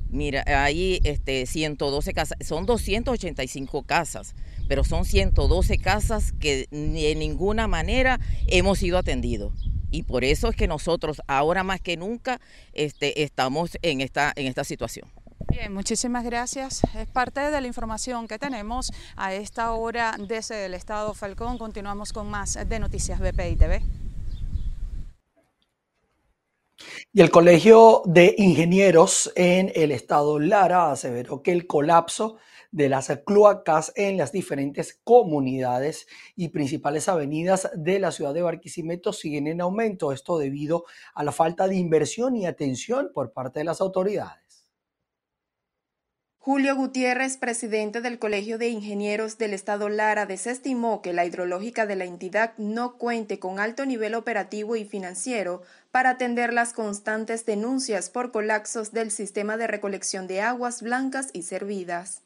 Mira, 0.10 0.44
hay 0.46 1.00
este, 1.04 1.46
112 1.46 2.14
casas, 2.14 2.38
son 2.42 2.66
285 2.66 3.84
casas, 3.84 4.36
pero 4.68 4.84
son 4.84 5.06
112 5.06 5.80
casas 5.80 6.34
que 6.34 6.68
de 6.70 7.16
ninguna 7.16 7.68
manera 7.68 8.20
hemos 8.46 8.78
sido 8.78 8.98
atendidos 8.98 9.73
y 9.94 10.04
por 10.04 10.24
eso 10.24 10.50
es 10.50 10.56
que 10.56 10.68
nosotros 10.68 11.22
ahora 11.28 11.64
más 11.64 11.80
que 11.80 11.96
nunca 11.96 12.42
este, 12.74 13.22
estamos 13.22 13.78
en 13.84 14.02
esta, 14.02 14.34
en 14.36 14.48
esta 14.48 14.64
situación. 14.64 15.08
Bien, 15.50 15.72
muchísimas 15.72 16.24
gracias. 16.24 16.82
Es 16.96 17.08
parte 17.08 17.40
de 17.40 17.62
la 17.62 17.68
información 17.68 18.28
que 18.28 18.40
tenemos 18.40 18.92
a 19.16 19.36
esta 19.36 19.72
hora 19.74 20.16
desde 20.18 20.66
el 20.66 20.74
Estado 20.74 21.14
Falcón. 21.14 21.60
Continuamos 21.60 22.12
con 22.12 22.28
más 22.28 22.58
de 22.68 22.80
Noticias 22.80 23.20
BPI 23.20 23.56
TV. 23.56 23.84
Y 27.14 27.22
el 27.22 27.30
Colegio 27.30 28.02
de 28.06 28.34
Ingenieros 28.40 29.32
en 29.36 29.72
el 29.76 29.92
Estado 29.92 30.40
Lara 30.40 30.92
aseveró 30.92 31.44
que 31.44 31.52
el 31.52 31.68
colapso 31.68 32.38
de 32.74 32.90
las 32.90 33.08
cloacas 33.24 33.94
en 33.96 34.18
las 34.18 34.32
diferentes 34.32 35.00
comunidades 35.04 36.08
y 36.36 36.50
principales 36.50 37.08
avenidas 37.08 37.70
de 37.76 38.00
la 38.00 38.12
ciudad 38.12 38.34
de 38.34 38.42
Barquisimeto 38.42 39.14
siguen 39.14 39.46
en 39.48 39.62
aumento. 39.62 40.12
Esto 40.12 40.40
debido 40.40 40.86
a 41.14 41.24
la 41.24 41.32
falta 41.32 41.68
de 41.68 41.76
inversión 41.76 42.36
y 42.36 42.48
atención 42.48 43.12
por 43.14 43.32
parte 43.32 43.60
de 43.60 43.66
las 43.66 43.80
autoridades. 43.80 44.44
Julio 46.40 46.76
Gutiérrez, 46.76 47.38
presidente 47.38 48.02
del 48.02 48.20
Colegio 48.20 48.58
de 48.58 48.68
Ingenieros 48.68 49.38
del 49.38 49.54
Estado 49.54 49.88
Lara, 49.88 50.26
desestimó 50.26 51.02
que 51.02 51.14
la 51.14 51.26
hidrológica 51.26 51.86
de 51.86 51.96
la 51.96 52.06
entidad 52.06 52.54
no 52.58 52.98
cuente 52.98 53.40
con 53.40 53.60
alto 53.60 53.86
nivel 53.86 54.14
operativo 54.16 54.76
y 54.76 54.84
financiero 54.84 55.62
para 55.92 56.10
atender 56.10 56.52
las 56.52 56.74
constantes 56.74 57.46
denuncias 57.46 58.10
por 58.10 58.32
colapsos 58.32 58.92
del 58.92 59.12
sistema 59.12 59.58
de 59.58 59.68
recolección 59.68 60.28
de 60.28 60.42
aguas 60.42 60.82
blancas 60.82 61.30
y 61.32 61.44
servidas. 61.44 62.24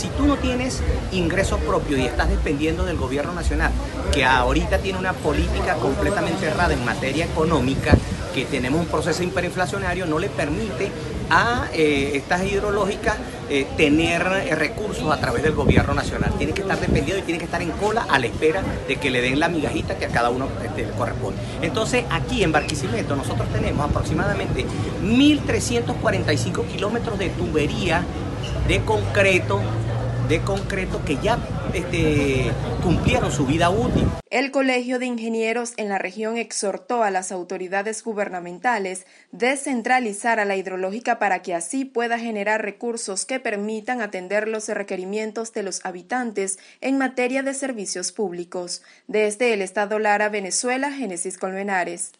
Si 0.00 0.10
tú 0.10 0.28
no 0.28 0.36
tienes 0.36 0.80
ingresos 1.10 1.58
propios 1.58 1.98
y 1.98 2.04
estás 2.04 2.28
dependiendo 2.28 2.84
del 2.84 2.96
gobierno 2.96 3.32
nacional, 3.32 3.72
que 4.12 4.24
ahorita 4.24 4.78
tiene 4.78 4.96
una 4.96 5.12
política 5.12 5.74
completamente 5.74 6.46
errada 6.46 6.72
en 6.72 6.84
materia 6.84 7.24
económica, 7.24 7.98
que 8.32 8.44
tenemos 8.44 8.80
un 8.80 8.86
proceso 8.86 9.24
hiperinflacionario, 9.24 10.06
no 10.06 10.20
le 10.20 10.28
permite 10.28 10.92
a 11.30 11.66
eh, 11.72 12.12
estas 12.14 12.44
hidrológicas 12.44 13.16
eh, 13.50 13.66
tener 13.76 14.22
eh, 14.22 14.54
recursos 14.54 15.10
a 15.10 15.18
través 15.18 15.42
del 15.42 15.54
gobierno 15.54 15.94
nacional. 15.94 16.32
Tiene 16.38 16.52
que 16.52 16.60
estar 16.60 16.78
dependiendo 16.78 17.18
y 17.18 17.22
tiene 17.22 17.40
que 17.40 17.46
estar 17.46 17.60
en 17.60 17.72
cola 17.72 18.06
a 18.08 18.20
la 18.20 18.26
espera 18.26 18.62
de 18.86 18.96
que 18.98 19.10
le 19.10 19.20
den 19.20 19.40
la 19.40 19.48
migajita 19.48 19.98
que 19.98 20.06
a 20.06 20.10
cada 20.10 20.30
uno 20.30 20.46
este, 20.64 20.86
le 20.86 20.92
corresponde. 20.92 21.40
Entonces, 21.60 22.04
aquí 22.08 22.44
en 22.44 22.52
Barquisimeto 22.52 23.16
nosotros 23.16 23.48
tenemos 23.52 23.90
aproximadamente 23.90 24.64
1.345 25.02 26.66
kilómetros 26.68 27.18
de 27.18 27.30
tubería 27.30 28.04
de 28.66 28.80
concreto 28.80 29.60
de 30.28 30.40
concreto 30.40 31.02
que 31.04 31.16
ya 31.16 31.38
este, 31.72 32.52
cumplieron 32.82 33.32
su 33.32 33.46
vida 33.46 33.70
útil. 33.70 34.06
El 34.30 34.50
Colegio 34.50 34.98
de 34.98 35.06
Ingenieros 35.06 35.72
en 35.78 35.88
la 35.88 35.96
región 35.96 36.36
exhortó 36.36 37.02
a 37.02 37.10
las 37.10 37.32
autoridades 37.32 38.04
gubernamentales 38.04 39.06
descentralizar 39.32 40.38
a 40.38 40.44
la 40.44 40.56
hidrológica 40.56 41.18
para 41.18 41.40
que 41.40 41.54
así 41.54 41.86
pueda 41.86 42.18
generar 42.18 42.62
recursos 42.62 43.24
que 43.24 43.40
permitan 43.40 44.02
atender 44.02 44.48
los 44.48 44.68
requerimientos 44.68 45.54
de 45.54 45.62
los 45.62 45.84
habitantes 45.86 46.58
en 46.82 46.98
materia 46.98 47.42
de 47.42 47.54
servicios 47.54 48.12
públicos. 48.12 48.82
Desde 49.06 49.54
el 49.54 49.62
Estado 49.62 49.98
Lara, 49.98 50.28
Venezuela, 50.28 50.92
Génesis 50.92 51.38
Colmenares. 51.38 52.12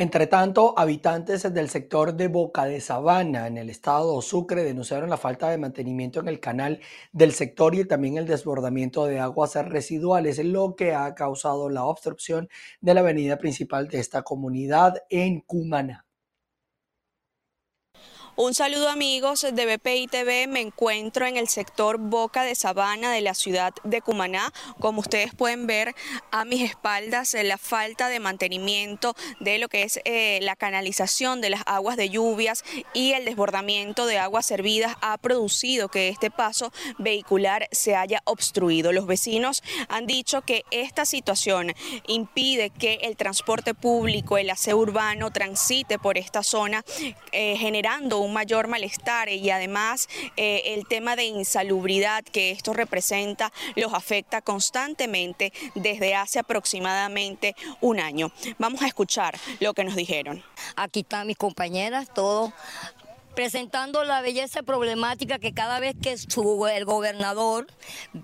Entre 0.00 0.26
tanto, 0.26 0.72
habitantes 0.78 1.42
del 1.52 1.68
sector 1.68 2.14
de 2.14 2.28
Boca 2.28 2.64
de 2.64 2.80
Sabana, 2.80 3.46
en 3.46 3.58
el 3.58 3.68
estado 3.68 4.22
Sucre, 4.22 4.64
denunciaron 4.64 5.10
la 5.10 5.18
falta 5.18 5.50
de 5.50 5.58
mantenimiento 5.58 6.20
en 6.20 6.28
el 6.28 6.40
canal 6.40 6.80
del 7.12 7.32
sector 7.32 7.74
y 7.74 7.84
también 7.84 8.16
el 8.16 8.26
desbordamiento 8.26 9.04
de 9.04 9.20
aguas 9.20 9.56
residuales, 9.56 10.42
lo 10.42 10.74
que 10.74 10.94
ha 10.94 11.14
causado 11.14 11.68
la 11.68 11.84
obstrucción 11.84 12.48
de 12.80 12.94
la 12.94 13.00
avenida 13.00 13.36
principal 13.36 13.88
de 13.88 14.00
esta 14.00 14.22
comunidad 14.22 15.02
en 15.10 15.42
Cumaná. 15.42 16.06
Un 18.42 18.54
saludo 18.54 18.88
amigos 18.88 19.46
de 19.52 19.76
BPI 19.76 20.06
TV, 20.06 20.46
me 20.46 20.62
encuentro 20.62 21.26
en 21.26 21.36
el 21.36 21.46
sector 21.46 21.98
Boca 21.98 22.42
de 22.42 22.54
Sabana 22.54 23.12
de 23.12 23.20
la 23.20 23.34
ciudad 23.34 23.74
de 23.84 24.00
Cumaná. 24.00 24.50
Como 24.78 25.00
ustedes 25.00 25.34
pueden 25.34 25.66
ver 25.66 25.94
a 26.30 26.46
mis 26.46 26.62
espaldas, 26.62 27.36
la 27.44 27.58
falta 27.58 28.08
de 28.08 28.18
mantenimiento 28.18 29.14
de 29.40 29.58
lo 29.58 29.68
que 29.68 29.82
es 29.82 30.00
eh, 30.06 30.38
la 30.40 30.56
canalización 30.56 31.42
de 31.42 31.50
las 31.50 31.60
aguas 31.66 31.98
de 31.98 32.08
lluvias 32.08 32.64
y 32.94 33.12
el 33.12 33.26
desbordamiento 33.26 34.06
de 34.06 34.16
aguas 34.16 34.46
servidas 34.46 34.96
ha 35.02 35.18
producido 35.18 35.90
que 35.90 36.08
este 36.08 36.30
paso 36.30 36.72
vehicular 36.96 37.68
se 37.72 37.94
haya 37.94 38.22
obstruido. 38.24 38.92
Los 38.92 39.04
vecinos 39.04 39.62
han 39.90 40.06
dicho 40.06 40.40
que 40.40 40.64
esta 40.70 41.04
situación 41.04 41.74
impide 42.06 42.70
que 42.70 43.00
el 43.02 43.18
transporte 43.18 43.74
público, 43.74 44.38
el 44.38 44.48
aseo 44.48 44.78
urbano 44.78 45.30
transite 45.30 45.98
por 45.98 46.16
esta 46.16 46.42
zona, 46.42 46.82
eh, 47.32 47.58
generando 47.58 48.18
un 48.20 48.29
mayor 48.32 48.68
malestar 48.68 49.28
y 49.28 49.50
además 49.50 50.08
eh, 50.36 50.74
el 50.74 50.86
tema 50.86 51.16
de 51.16 51.24
insalubridad 51.24 52.24
que 52.24 52.50
esto 52.50 52.72
representa 52.72 53.52
los 53.76 53.92
afecta 53.92 54.40
constantemente 54.42 55.52
desde 55.74 56.14
hace 56.14 56.38
aproximadamente 56.38 57.54
un 57.80 58.00
año. 58.00 58.32
Vamos 58.58 58.82
a 58.82 58.86
escuchar 58.86 59.38
lo 59.60 59.74
que 59.74 59.84
nos 59.84 59.96
dijeron. 59.96 60.42
Aquí 60.76 61.00
están 61.00 61.26
mis 61.26 61.36
compañeras, 61.36 62.12
todo 62.12 62.52
presentando 63.40 64.04
la 64.04 64.20
belleza 64.20 64.62
problemática 64.62 65.38
que 65.38 65.54
cada 65.54 65.80
vez 65.80 65.96
que 65.98 66.14
el 66.74 66.84
gobernador 66.84 67.66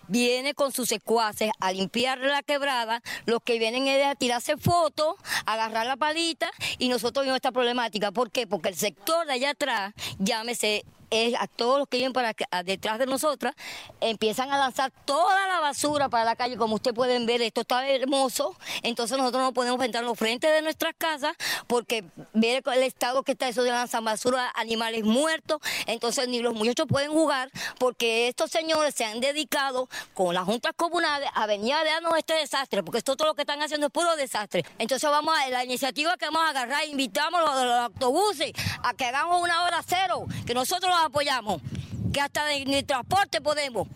viene 0.09 0.53
con 0.53 0.73
sus 0.73 0.91
secuaces 0.91 1.53
a 1.59 1.73
limpiar 1.73 2.19
la 2.19 2.43
quebrada, 2.43 3.01
los 3.25 3.41
que 3.43 3.59
vienen 3.59 3.87
es 3.87 4.05
a 4.05 4.15
tirarse 4.15 4.59
fotos, 4.59 5.15
agarrar 5.47 5.87
la 5.87 5.97
palita 5.97 6.51
y 6.77 6.91
nosotros 6.91 7.25
vimos 7.25 7.37
esta 7.37 7.51
problemática. 7.51 8.13
¿Por 8.13 8.31
qué? 8.31 8.47
Porque 8.47 8.69
el 8.69 8.75
sector 8.75 9.27
de 9.27 9.33
allá 9.33 9.51
atrás, 9.53 9.95
llámese 10.19 10.85
es 11.25 11.35
a 11.39 11.47
todos 11.47 11.79
los 11.79 11.89
que 11.89 11.99
vienen 11.99 12.13
para 12.13 12.35
detrás 12.65 12.99
de 12.99 13.07
nosotras, 13.07 13.55
empiezan 14.01 14.53
a 14.53 14.59
lanzar 14.59 14.93
toda 15.05 15.47
la 15.49 15.61
basura 15.61 16.09
para 16.09 16.25
la 16.25 16.37
calle, 16.37 16.57
como 16.57 16.77
ustedes 16.77 16.95
pueden 16.95 17.27
ver, 17.27 17.43
esto 17.43 17.63
está 17.63 17.89
hermoso, 17.89 18.57
entonces 18.83 19.17
nosotros 19.17 19.43
no 19.43 19.53
podemos 19.53 19.83
entrar 19.85 20.03
en 20.03 20.09
los 20.09 20.19
frentes 20.19 20.51
de 20.53 20.63
nuestras 20.63 20.95
casas 20.97 21.37
porque 21.67 22.05
ver 22.33 22.63
el 22.73 22.83
estado 22.83 23.23
que 23.23 23.33
está 23.33 23.49
eso 23.49 23.63
de 23.63 23.71
lanzar 23.71 24.03
basura, 24.03 24.53
animales 24.55 25.05
muertos, 25.05 25.61
entonces 25.87 26.29
ni 26.29 26.41
los 26.41 26.55
muchachos 26.55 26.87
pueden 26.89 27.11
jugar 27.11 27.51
porque 27.79 28.29
estos 28.29 28.51
señores 28.51 28.95
se 28.95 29.05
han 29.05 29.21
dedicado 29.21 29.89
con 30.15 30.35
las 30.35 30.45
juntas 30.45 30.73
comunales 30.77 31.29
a 31.35 31.47
venir 31.47 31.75
a 31.75 31.85
darnos 31.85 32.17
este 32.17 32.35
desastre, 32.35 32.83
porque 32.83 32.99
esto 32.99 33.17
todo 33.17 33.29
lo 33.29 33.35
que 33.35 33.43
están 33.43 33.63
haciendo 33.63 33.87
es 33.87 33.93
puro 33.93 34.15
desastre. 34.17 34.65
Entonces 34.79 35.09
vamos 35.11 35.35
a 35.39 35.49
la 35.51 35.65
iniciativa 35.65 36.17
que 36.17 36.27
vamos 36.27 36.43
a 36.43 36.51
agarrar, 36.51 36.85
invitamos 36.87 37.41
a 37.41 37.65
los, 37.65 37.75
autobuses 37.87 38.53
a 38.83 38.95
que 38.95 39.07
hagamos 39.07 39.43
una 39.43 39.65
hora 39.65 39.83
cero, 39.87 40.27
que 40.47 40.55
nosotros 40.55 40.93
apoyamos, 41.07 41.61
que 42.13 42.21
hasta 42.21 42.45
de, 42.45 42.65
ni 42.65 42.83
transporte 42.83 43.41
podemos. 43.41 43.89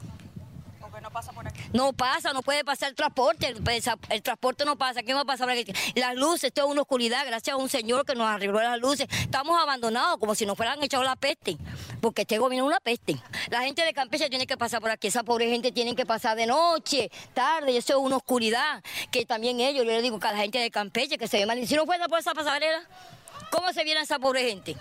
no 1.02 1.10
pasa 1.10 1.32
por 1.32 1.46
aquí. 1.46 1.60
No 1.72 1.92
pasa, 1.92 2.32
no 2.32 2.42
puede 2.42 2.64
pasar 2.64 2.90
el 2.90 2.94
transporte, 2.94 3.46
el, 3.46 4.22
transporte 4.22 4.64
no 4.64 4.76
pasa, 4.76 5.02
¿qué 5.02 5.14
va 5.14 5.20
a 5.20 5.24
pasar 5.24 5.48
Las 5.94 6.14
luces, 6.14 6.44
esto 6.44 6.62
es 6.62 6.66
una 6.66 6.82
oscuridad, 6.82 7.24
gracias 7.26 7.54
a 7.54 7.56
un 7.56 7.68
señor 7.68 8.04
que 8.04 8.14
nos 8.14 8.26
arregló 8.26 8.60
las 8.60 8.78
luces. 8.78 9.06
Estamos 9.20 9.58
abandonados 9.60 10.18
como 10.18 10.34
si 10.34 10.46
nos 10.46 10.56
fueran 10.56 10.82
echado 10.82 11.02
la 11.02 11.16
peste, 11.16 11.56
porque 12.00 12.22
este 12.22 12.38
gobierno 12.38 12.66
es 12.66 12.72
una 12.72 12.80
peste. 12.80 13.16
La 13.50 13.62
gente 13.62 13.84
de 13.84 13.92
Campeche 13.92 14.28
tiene 14.28 14.46
que 14.46 14.56
pasar 14.56 14.80
por 14.80 14.90
aquí, 14.90 15.08
esa 15.08 15.22
pobre 15.22 15.48
gente 15.48 15.72
tiene 15.72 15.94
que 15.94 16.04
pasar 16.04 16.36
de 16.36 16.46
noche, 16.46 17.10
tarde, 17.34 17.72
y 17.72 17.76
eso 17.76 17.94
es 17.94 17.98
una 17.98 18.16
oscuridad, 18.16 18.82
que 19.10 19.24
también 19.24 19.60
ellos, 19.60 19.84
yo 19.84 19.90
le 19.90 20.02
digo 20.02 20.18
que 20.18 20.26
a 20.26 20.32
la 20.32 20.38
gente 20.38 20.58
de 20.58 20.70
Campeche 20.70 21.18
que 21.18 21.28
se 21.28 21.38
ve 21.38 21.46
mal, 21.46 21.66
si 21.66 21.74
no 21.74 21.86
fuera 21.86 22.08
por 22.08 22.18
esa 22.18 22.34
pasarela, 22.34 22.82
¿cómo 23.50 23.72
se 23.72 23.84
viene 23.84 24.00
esa 24.00 24.18
pobre 24.18 24.48
gente? 24.48 24.76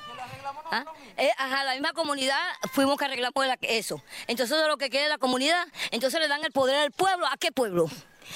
¿Ah? 0.71 0.85
Eh, 1.17 1.31
ajá, 1.37 1.63
la 1.63 1.73
misma 1.73 1.93
comunidad 1.93 2.39
fuimos 2.71 2.97
que 2.97 3.05
arreglamos 3.05 3.45
eso. 3.61 4.01
Entonces 4.27 4.57
lo 4.67 4.77
que 4.77 4.89
queda 4.89 5.07
la 5.07 5.17
comunidad, 5.17 5.65
entonces 5.91 6.19
le 6.19 6.27
dan 6.27 6.43
el 6.43 6.51
poder 6.51 6.75
al 6.77 6.91
pueblo. 6.91 7.25
¿A 7.27 7.37
qué 7.37 7.51
pueblo? 7.51 7.89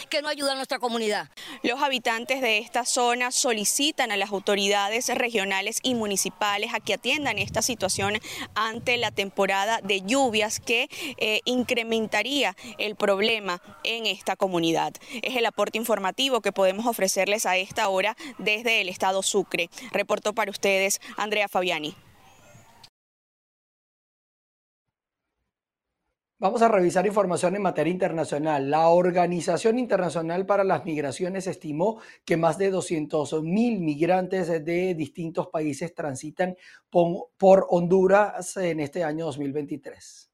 Que 0.10 0.22
no 0.22 0.30
ayuda 0.30 0.54
a 0.54 0.56
nuestra 0.56 0.80
comunidad. 0.80 1.30
Los 1.62 1.82
habitantes 1.82 2.42
de 2.42 2.58
esta 2.58 2.86
zona 2.86 3.32
solicitan 3.32 4.12
a 4.12 4.18
las 4.18 4.32
autoridades 4.32 5.10
regionales 5.10 5.80
y 5.84 5.96
municipales 5.96 6.74
a 6.74 6.80
que 6.80 6.94
atiendan 6.94 7.38
esta 7.40 7.62
situación 7.62 8.20
ante 8.56 8.98
la 8.98 9.12
temporada 9.12 9.80
de 9.84 10.02
lluvias 10.02 10.60
que 10.60 10.90
eh, 11.18 11.42
incrementaría 11.46 12.56
el 12.78 12.96
problema 12.96 13.62
en 13.84 14.06
esta 14.06 14.36
comunidad. 14.36 14.94
Es 15.22 15.36
el 15.36 15.46
aporte 15.46 15.78
informativo 15.78 16.42
que 16.42 16.52
podemos 16.52 16.86
ofrecerles 16.86 17.46
a 17.46 17.58
esta 17.58 17.90
hora 17.90 18.16
desde 18.38 18.82
el 18.82 18.90
estado 18.90 19.24
Sucre. 19.24 19.70
Reportó 19.92 20.34
para 20.34 20.52
ustedes 20.52 21.02
Andrea 21.18 21.48
Fabiani. 21.48 21.96
Vamos 26.44 26.62
a 26.62 26.68
revisar 26.68 27.08
información 27.08 27.56
en 27.56 27.62
materia 27.62 27.90
internacional. 27.90 28.70
La 28.70 28.90
Organización 28.90 29.80
Internacional 29.80 30.46
para 30.46 30.66
las 30.66 30.84
Migraciones 30.84 31.48
estimó 31.48 32.02
que 32.26 32.36
más 32.36 32.58
de 32.58 32.70
200 32.70 33.42
mil 33.44 33.80
migrantes 33.80 34.50
de 34.50 34.94
distintos 34.94 35.48
países 35.48 35.96
transitan 35.96 36.58
por 36.90 37.66
Honduras 37.70 38.58
en 38.58 38.82
este 38.82 39.06
año 39.06 39.24
2023. 39.28 40.33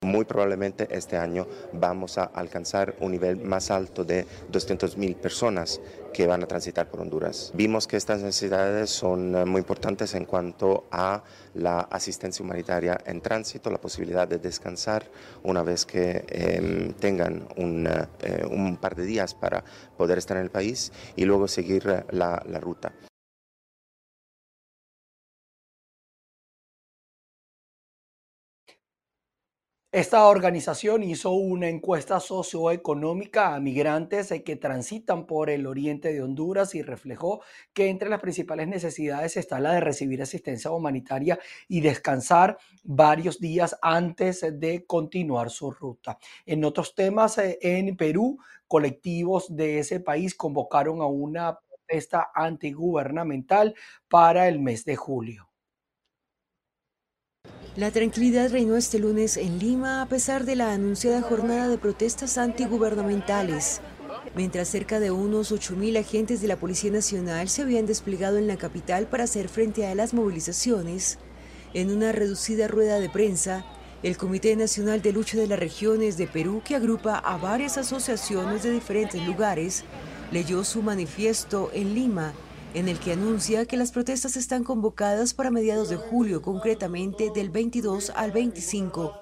Muy 0.00 0.24
probablemente 0.24 0.86
este 0.92 1.16
año 1.16 1.48
vamos 1.72 2.18
a 2.18 2.22
alcanzar 2.22 2.94
un 3.00 3.10
nivel 3.10 3.38
más 3.38 3.72
alto 3.72 4.04
de 4.04 4.26
200.000 4.50 5.16
personas 5.16 5.80
que 6.14 6.28
van 6.28 6.42
a 6.44 6.46
transitar 6.46 6.88
por 6.88 7.00
Honduras. 7.00 7.50
Vimos 7.52 7.88
que 7.88 7.96
estas 7.96 8.22
necesidades 8.22 8.90
son 8.90 9.34
eh, 9.34 9.44
muy 9.44 9.58
importantes 9.58 10.14
en 10.14 10.24
cuanto 10.24 10.86
a 10.92 11.24
la 11.54 11.80
asistencia 11.80 12.44
humanitaria 12.44 12.96
en 13.06 13.20
tránsito, 13.20 13.70
la 13.70 13.80
posibilidad 13.80 14.28
de 14.28 14.38
descansar 14.38 15.04
una 15.42 15.64
vez 15.64 15.84
que 15.84 16.24
em, 16.28 16.92
tengan 16.92 17.48
eh, 17.56 18.46
un, 18.48 18.78
par 18.80 18.94
de 18.94 19.04
días 19.04 19.34
para 19.34 19.64
poder 19.96 20.18
estar 20.18 20.36
en 20.36 20.44
el 20.44 20.50
país 20.50 20.92
y 21.16 21.24
luego 21.24 21.48
seguir 21.48 21.88
eh, 21.88 22.04
la 22.12 22.60
ruta. 22.60 22.92
Esta 29.90 30.26
organización 30.26 31.02
hizo 31.02 31.30
una 31.30 31.66
encuesta 31.66 32.20
socioeconómica 32.20 33.54
a 33.54 33.60
migrantes 33.60 34.30
eh, 34.30 34.42
que 34.42 34.56
transitan 34.56 35.26
por 35.26 35.48
el 35.48 35.66
oriente 35.66 36.12
de 36.12 36.20
Honduras 36.22 36.74
y 36.74 36.82
reflejó 36.82 37.40
que 37.72 37.88
entre 37.88 38.10
las 38.10 38.20
principales 38.20 38.68
necesidades 38.68 39.38
está 39.38 39.60
la 39.60 39.72
de 39.72 39.80
recibir 39.80 40.20
asistencia 40.20 40.70
humanitaria 40.70 41.38
y 41.68 41.80
descansar 41.80 42.58
varios 42.84 43.40
días 43.40 43.78
antes 43.80 44.44
de 44.60 44.84
continuar 44.84 45.48
su 45.48 45.70
ruta. 45.70 46.18
En 46.44 46.66
otros 46.66 46.94
temas, 46.94 47.38
eh, 47.38 47.58
en 47.62 47.96
Perú, 47.96 48.38
colectivos 48.66 49.56
de 49.56 49.78
ese 49.78 50.00
país 50.00 50.34
convocaron 50.34 51.00
a 51.00 51.06
una 51.06 51.60
protesta 51.60 52.30
antigubernamental 52.34 53.74
para 54.06 54.48
el 54.48 54.60
mes 54.60 54.84
de 54.84 54.96
julio. 54.96 55.47
La 57.78 57.92
tranquilidad 57.92 58.50
reinó 58.50 58.76
este 58.76 58.98
lunes 58.98 59.36
en 59.36 59.60
Lima 59.60 60.02
a 60.02 60.06
pesar 60.06 60.44
de 60.44 60.56
la 60.56 60.72
anunciada 60.72 61.22
jornada 61.22 61.68
de 61.68 61.78
protestas 61.78 62.36
antigubernamentales, 62.36 63.80
mientras 64.34 64.66
cerca 64.66 64.98
de 64.98 65.12
unos 65.12 65.52
8.000 65.52 66.00
agentes 66.00 66.40
de 66.40 66.48
la 66.48 66.56
Policía 66.56 66.90
Nacional 66.90 67.48
se 67.48 67.62
habían 67.62 67.86
desplegado 67.86 68.36
en 68.36 68.48
la 68.48 68.56
capital 68.56 69.06
para 69.06 69.24
hacer 69.24 69.48
frente 69.48 69.86
a 69.86 69.94
las 69.94 70.12
movilizaciones. 70.12 71.18
En 71.72 71.90
una 71.90 72.10
reducida 72.10 72.66
rueda 72.66 72.98
de 72.98 73.10
prensa, 73.10 73.64
el 74.02 74.16
Comité 74.16 74.56
Nacional 74.56 75.00
de 75.00 75.12
Lucha 75.12 75.38
de 75.38 75.46
las 75.46 75.60
Regiones 75.60 76.16
de 76.16 76.26
Perú, 76.26 76.62
que 76.64 76.74
agrupa 76.74 77.16
a 77.16 77.36
varias 77.36 77.78
asociaciones 77.78 78.64
de 78.64 78.72
diferentes 78.72 79.24
lugares, 79.24 79.84
leyó 80.32 80.64
su 80.64 80.82
manifiesto 80.82 81.70
en 81.72 81.94
Lima 81.94 82.34
en 82.74 82.88
el 82.88 82.98
que 82.98 83.12
anuncia 83.12 83.66
que 83.66 83.76
las 83.76 83.92
protestas 83.92 84.36
están 84.36 84.64
convocadas 84.64 85.34
para 85.34 85.50
mediados 85.50 85.88
de 85.88 85.96
julio, 85.96 86.42
concretamente 86.42 87.30
del 87.34 87.50
22 87.50 88.12
al 88.14 88.32
25. 88.32 89.12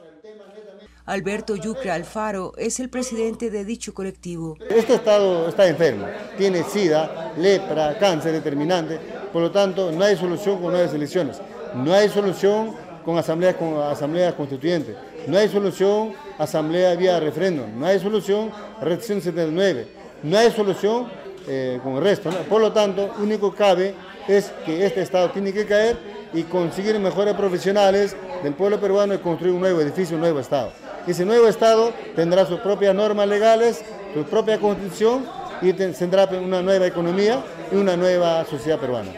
Alberto 1.07 1.55
Yucra 1.55 1.95
Alfaro 1.95 2.53
es 2.57 2.81
el 2.81 2.91
presidente 2.91 3.49
de 3.49 3.65
dicho 3.65 3.95
colectivo. 3.95 4.57
Este 4.69 4.95
Estado 4.95 5.49
está 5.49 5.69
enfermo, 5.69 6.07
tiene 6.37 6.65
sida, 6.65 7.33
lepra, 7.37 7.97
cáncer 7.97 8.33
determinante, 8.33 8.99
por 9.33 9.41
lo 9.41 9.53
tanto 9.53 9.93
no 9.93 10.05
hay 10.05 10.17
solución 10.17 10.61
con 10.61 10.73
nuevas 10.73 10.93
elecciones, 10.93 11.41
no 11.77 11.95
hay 11.95 12.09
solución 12.09 12.75
con 13.05 13.17
asamblea, 13.17 13.57
con 13.57 13.81
asamblea 13.81 14.37
constituyente, 14.37 14.97
no 15.29 15.39
hay 15.39 15.49
solución 15.49 16.13
asamblea 16.39 16.97
vía 16.97 17.21
referéndum, 17.21 17.79
no 17.79 17.87
hay 17.87 18.01
solución 18.01 18.51
reacción 18.81 19.21
79, 19.21 19.87
no 20.25 20.37
hay 20.37 20.51
solución 20.51 21.07
eh, 21.47 21.81
con 21.83 21.97
el 21.97 22.03
resto. 22.03 22.31
Por 22.49 22.61
lo 22.61 22.73
tanto, 22.73 23.15
único 23.19 23.55
cabe 23.55 23.95
es 24.29 24.53
que 24.65 24.85
este 24.85 25.03
Estado 25.03 25.31
tiene 25.31 25.53
que 25.53 25.67
caer 25.67 25.97
y 26.33 26.43
conseguir 26.45 26.99
mejores 26.99 27.35
profesionales 27.35 28.17
del 28.43 28.55
pueblo 28.55 28.81
peruano 28.81 29.15
y 29.15 29.19
construir 29.19 29.55
un 29.55 29.61
nuevo 29.61 29.81
edificio, 29.81 30.17
un 30.17 30.23
nuevo 30.23 30.41
Estado. 30.41 30.73
Ese 31.07 31.25
nuevo 31.25 31.47
Estado 31.47 31.93
tendrá 32.17 32.45
sus 32.47 32.59
propias 32.61 32.95
normas 32.95 33.29
legales, 33.29 33.85
su 34.13 34.25
propia 34.25 34.59
constitución 34.59 35.25
y 35.63 35.73
tendrá 35.73 36.25
una 36.27 36.63
nueva 36.63 36.87
economía 36.87 37.43
y 37.73 37.77
una 37.77 37.97
nueva 37.97 38.45
sociedad 38.45 38.79
peruana. 38.79 39.13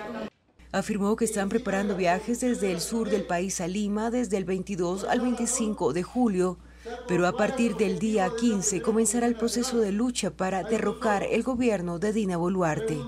Afirmó 0.70 1.16
que 1.16 1.24
están 1.24 1.48
preparando 1.48 1.96
viajes 1.96 2.40
desde 2.40 2.70
el 2.70 2.80
sur 2.80 3.08
del 3.08 3.24
país 3.24 3.60
a 3.62 3.66
Lima 3.66 4.10
desde 4.10 4.36
el 4.36 4.44
22 4.44 5.04
al 5.04 5.20
25 5.20 5.94
de 5.94 6.02
julio, 6.02 6.58
pero 7.06 7.26
a 7.26 7.32
partir 7.32 7.76
del 7.76 7.98
día 7.98 8.30
15 8.38 8.82
comenzará 8.82 9.26
el 9.26 9.34
proceso 9.34 9.78
de 9.78 9.92
lucha 9.92 10.30
para 10.30 10.62
derrocar 10.62 11.22
el 11.22 11.42
gobierno 11.42 11.98
de 11.98 12.12
Dina 12.12 12.36
Boluarte. 12.36 12.98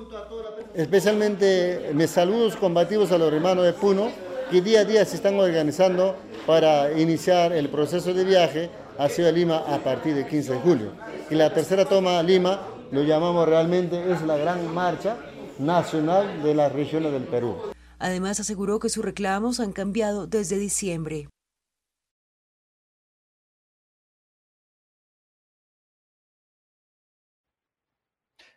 Especialmente 0.74 1.90
mis 1.94 2.10
saludos 2.10 2.56
combativos 2.56 3.12
a 3.12 3.18
los 3.18 3.32
hermanos 3.32 3.64
de 3.64 3.72
Puno, 3.72 4.10
que 4.50 4.62
día 4.62 4.80
a 4.80 4.84
día 4.84 5.04
se 5.04 5.16
están 5.16 5.38
organizando 5.38 6.16
para 6.46 6.98
iniciar 6.98 7.52
el 7.52 7.68
proceso 7.68 8.14
de 8.14 8.24
viaje 8.24 8.70
hacia 8.98 9.30
Lima 9.32 9.58
a 9.58 9.78
partir 9.78 10.14
del 10.14 10.26
15 10.26 10.52
de 10.52 10.58
julio. 10.60 10.92
Y 11.30 11.34
la 11.34 11.52
tercera 11.52 11.84
toma 11.84 12.18
a 12.18 12.22
Lima, 12.22 12.60
lo 12.90 13.02
llamamos 13.02 13.48
realmente, 13.48 14.12
es 14.12 14.22
la 14.22 14.36
gran 14.36 14.72
marcha 14.74 15.16
nacional 15.58 16.42
de 16.42 16.54
las 16.54 16.72
regiones 16.72 17.12
del 17.12 17.24
Perú. 17.24 17.56
Además 17.98 18.40
aseguró 18.40 18.78
que 18.78 18.88
sus 18.88 19.04
reclamos 19.04 19.60
han 19.60 19.72
cambiado 19.72 20.26
desde 20.26 20.58
diciembre. 20.58 21.28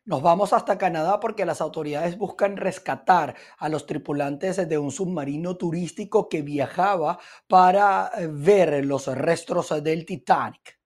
Nos 0.05 0.21
vamos 0.21 0.51
hasta 0.51 0.77
Canadá 0.77 1.21
porque 1.21 1.45
las 1.45 1.61
autoridades 1.61 2.17
buscan 2.17 2.57
rescatar 2.57 3.35
a 3.57 3.69
los 3.69 3.85
tripulantes 3.85 4.67
de 4.67 4.77
un 4.77 4.91
submarino 4.91 5.55
turístico 5.55 6.27
que 6.27 6.41
viajaba 6.41 7.19
para 7.47 8.11
eh, 8.17 8.27
ver 8.29 8.85
los 8.85 9.07
restos 9.07 9.81
del 9.81 10.05
Titanic. 10.05 10.77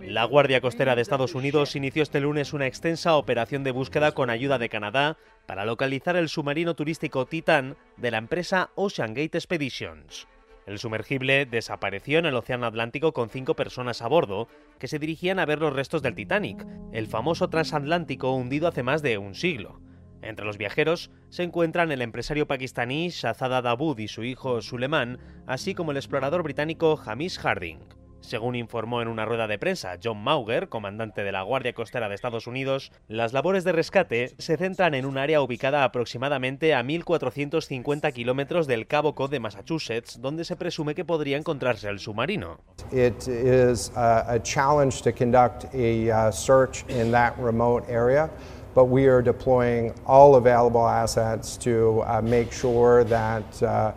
La 0.00 0.24
Guardia 0.24 0.62
Costera 0.62 0.96
de 0.96 1.02
Estados 1.02 1.34
Unidos 1.34 1.76
inició 1.76 2.02
este 2.02 2.20
lunes 2.20 2.54
una 2.54 2.66
extensa 2.66 3.16
operación 3.16 3.64
de 3.64 3.70
búsqueda 3.70 4.12
con 4.12 4.30
ayuda 4.30 4.58
de 4.58 4.68
Canadá 4.70 5.18
para 5.46 5.66
localizar 5.66 6.16
el 6.16 6.30
submarino 6.30 6.74
turístico 6.74 7.26
Titan 7.26 7.76
de 7.98 8.10
la 8.10 8.18
empresa 8.18 8.70
Ocean 8.76 9.12
Gate 9.14 9.36
Expeditions. 9.36 10.26
El 10.68 10.78
sumergible 10.78 11.46
desapareció 11.46 12.18
en 12.18 12.26
el 12.26 12.34
Océano 12.34 12.66
Atlántico 12.66 13.14
con 13.14 13.30
cinco 13.30 13.56
personas 13.56 14.02
a 14.02 14.06
bordo 14.06 14.48
que 14.78 14.86
se 14.86 14.98
dirigían 14.98 15.38
a 15.38 15.46
ver 15.46 15.60
los 15.60 15.72
restos 15.72 16.02
del 16.02 16.14
Titanic, 16.14 16.66
el 16.92 17.06
famoso 17.06 17.48
transatlántico 17.48 18.34
hundido 18.34 18.68
hace 18.68 18.82
más 18.82 19.00
de 19.00 19.16
un 19.16 19.34
siglo. 19.34 19.80
Entre 20.20 20.44
los 20.44 20.58
viajeros 20.58 21.10
se 21.30 21.42
encuentran 21.42 21.90
el 21.90 22.02
empresario 22.02 22.46
pakistaní 22.46 23.08
Shahzada 23.08 23.62
Dawood 23.62 23.98
y 23.98 24.08
su 24.08 24.24
hijo 24.24 24.60
Suleiman, 24.60 25.18
así 25.46 25.74
como 25.74 25.92
el 25.92 25.96
explorador 25.96 26.42
británico 26.42 27.00
Hamish 27.02 27.38
Harding. 27.38 27.97
Según 28.20 28.56
informó 28.56 29.00
en 29.00 29.08
una 29.08 29.24
rueda 29.24 29.46
de 29.46 29.58
prensa 29.58 29.96
John 30.02 30.22
Mauger, 30.22 30.68
comandante 30.68 31.22
de 31.22 31.32
la 31.32 31.42
Guardia 31.42 31.72
Costera 31.72 32.08
de 32.08 32.14
Estados 32.14 32.46
Unidos, 32.46 32.92
las 33.06 33.32
labores 33.32 33.64
de 33.64 33.72
rescate 33.72 34.34
se 34.38 34.56
centran 34.56 34.94
en 34.94 35.06
un 35.06 35.18
área 35.18 35.40
ubicada 35.40 35.84
aproximadamente 35.84 36.74
a 36.74 36.82
1.450 36.82 38.12
kilómetros 38.12 38.66
del 38.66 38.86
Cabo 38.86 39.14
Cod 39.14 39.30
de 39.30 39.40
Massachusetts, 39.40 40.20
donde 40.20 40.44
se 40.44 40.56
presume 40.56 40.94
que 40.94 41.04
podría 41.04 41.36
encontrarse 41.36 41.88
el 41.88 42.00
submarino. 42.00 42.58
It 42.92 43.28
is 43.28 43.90
a, 43.96 44.38
challenge 44.42 45.02
to 45.02 45.12
conduct 45.12 45.64
uh, 45.74 46.30
search 46.30 46.84
in 46.88 47.10
that 47.12 47.34
remote 47.38 47.84
area. 47.88 48.30
But 48.74 48.86
we 48.86 49.06
are 49.06 49.22
deploying 49.22 49.92
all 50.06 50.36
available 50.36 50.86
assets 50.86 51.56
to 51.58 52.02
uh, 52.06 52.20
make 52.22 52.52
sure 52.52 53.00
uh, 53.00 53.92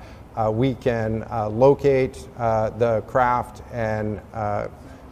we 0.51 0.75
can 0.75 1.23
uh, 1.29 1.49
locate 1.49 2.17
uh, 2.37 2.69
the 2.77 3.01
craft 3.07 3.61
and 3.73 4.21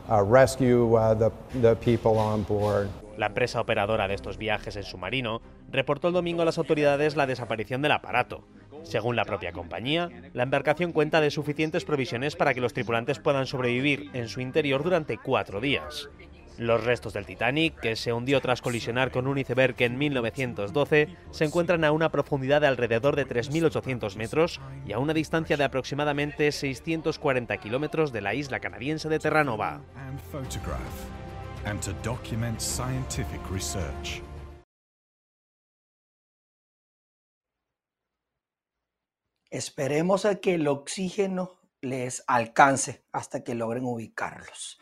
rescue 0.07 0.89
the, 1.17 1.31
the 1.61 1.75
people 1.75 2.17
on 2.17 2.43
board. 2.43 2.89
La 3.17 3.27
empresa 3.27 3.59
operadora 3.59 4.07
de 4.07 4.13
estos 4.13 4.37
viajes 4.37 4.77
en 4.77 4.83
submarino 4.83 5.41
reportó 5.69 6.07
el 6.07 6.13
domingo 6.13 6.41
a 6.41 6.45
las 6.45 6.57
autoridades 6.57 7.17
la 7.17 7.27
desaparición 7.27 7.81
del 7.81 7.91
aparato. 7.91 8.45
Según 8.83 9.17
la 9.17 9.25
propia 9.25 9.51
compañía, 9.51 10.09
la 10.33 10.43
embarcación 10.43 10.93
cuenta 10.93 11.19
de 11.19 11.29
suficientes 11.29 11.83
provisiones 11.83 12.37
para 12.37 12.53
que 12.53 12.61
los 12.61 12.73
tripulantes 12.73 13.19
puedan 13.19 13.45
sobrevivir 13.45 14.09
en 14.13 14.29
su 14.29 14.39
interior 14.39 14.83
durante 14.83 15.17
cuatro 15.17 15.59
días. 15.59 16.09
Los 16.59 16.83
restos 16.83 17.13
del 17.13 17.25
Titanic, 17.25 17.79
que 17.79 17.95
se 17.95 18.11
hundió 18.11 18.41
tras 18.41 18.61
colisionar 18.61 19.11
con 19.11 19.27
un 19.27 19.37
iceberg 19.37 19.75
en 19.77 19.97
1912, 19.97 21.07
se 21.31 21.45
encuentran 21.45 21.85
a 21.85 21.93
una 21.93 22.11
profundidad 22.11 22.59
de 22.59 22.67
alrededor 22.67 23.15
de 23.15 23.25
3.800 23.25 24.17
metros 24.17 24.59
y 24.85 24.91
a 24.91 24.99
una 24.99 25.13
distancia 25.13 25.55
de 25.55 25.63
aproximadamente 25.63 26.51
640 26.51 27.55
kilómetros 27.59 28.11
de 28.11 28.19
la 28.19 28.33
isla 28.33 28.59
canadiense 28.59 29.07
de 29.07 29.19
Terranova. 29.19 29.81
Esperemos 39.49 40.25
a 40.25 40.35
que 40.35 40.55
el 40.55 40.67
oxígeno 40.67 41.57
les 41.79 42.25
alcance 42.27 43.05
hasta 43.13 43.45
que 43.45 43.55
logren 43.55 43.85
ubicarlos. 43.85 44.77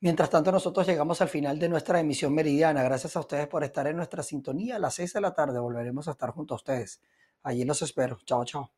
Mientras 0.00 0.30
tanto, 0.30 0.50
nosotros 0.52 0.86
llegamos 0.86 1.20
al 1.20 1.28
final 1.28 1.58
de 1.58 1.68
nuestra 1.68 2.00
emisión 2.00 2.34
meridiana. 2.34 2.82
Gracias 2.82 3.16
a 3.16 3.20
ustedes 3.20 3.46
por 3.48 3.64
estar 3.64 3.86
en 3.86 3.96
nuestra 3.96 4.22
sintonía. 4.22 4.76
A 4.76 4.78
las 4.78 4.94
6 4.94 5.12
de 5.14 5.20
la 5.20 5.34
tarde 5.34 5.58
volveremos 5.58 6.08
a 6.08 6.12
estar 6.12 6.30
junto 6.30 6.54
a 6.54 6.56
ustedes. 6.56 7.00
Allí 7.42 7.64
los 7.64 7.82
espero. 7.82 8.18
Chao, 8.24 8.44
chao. 8.44 8.70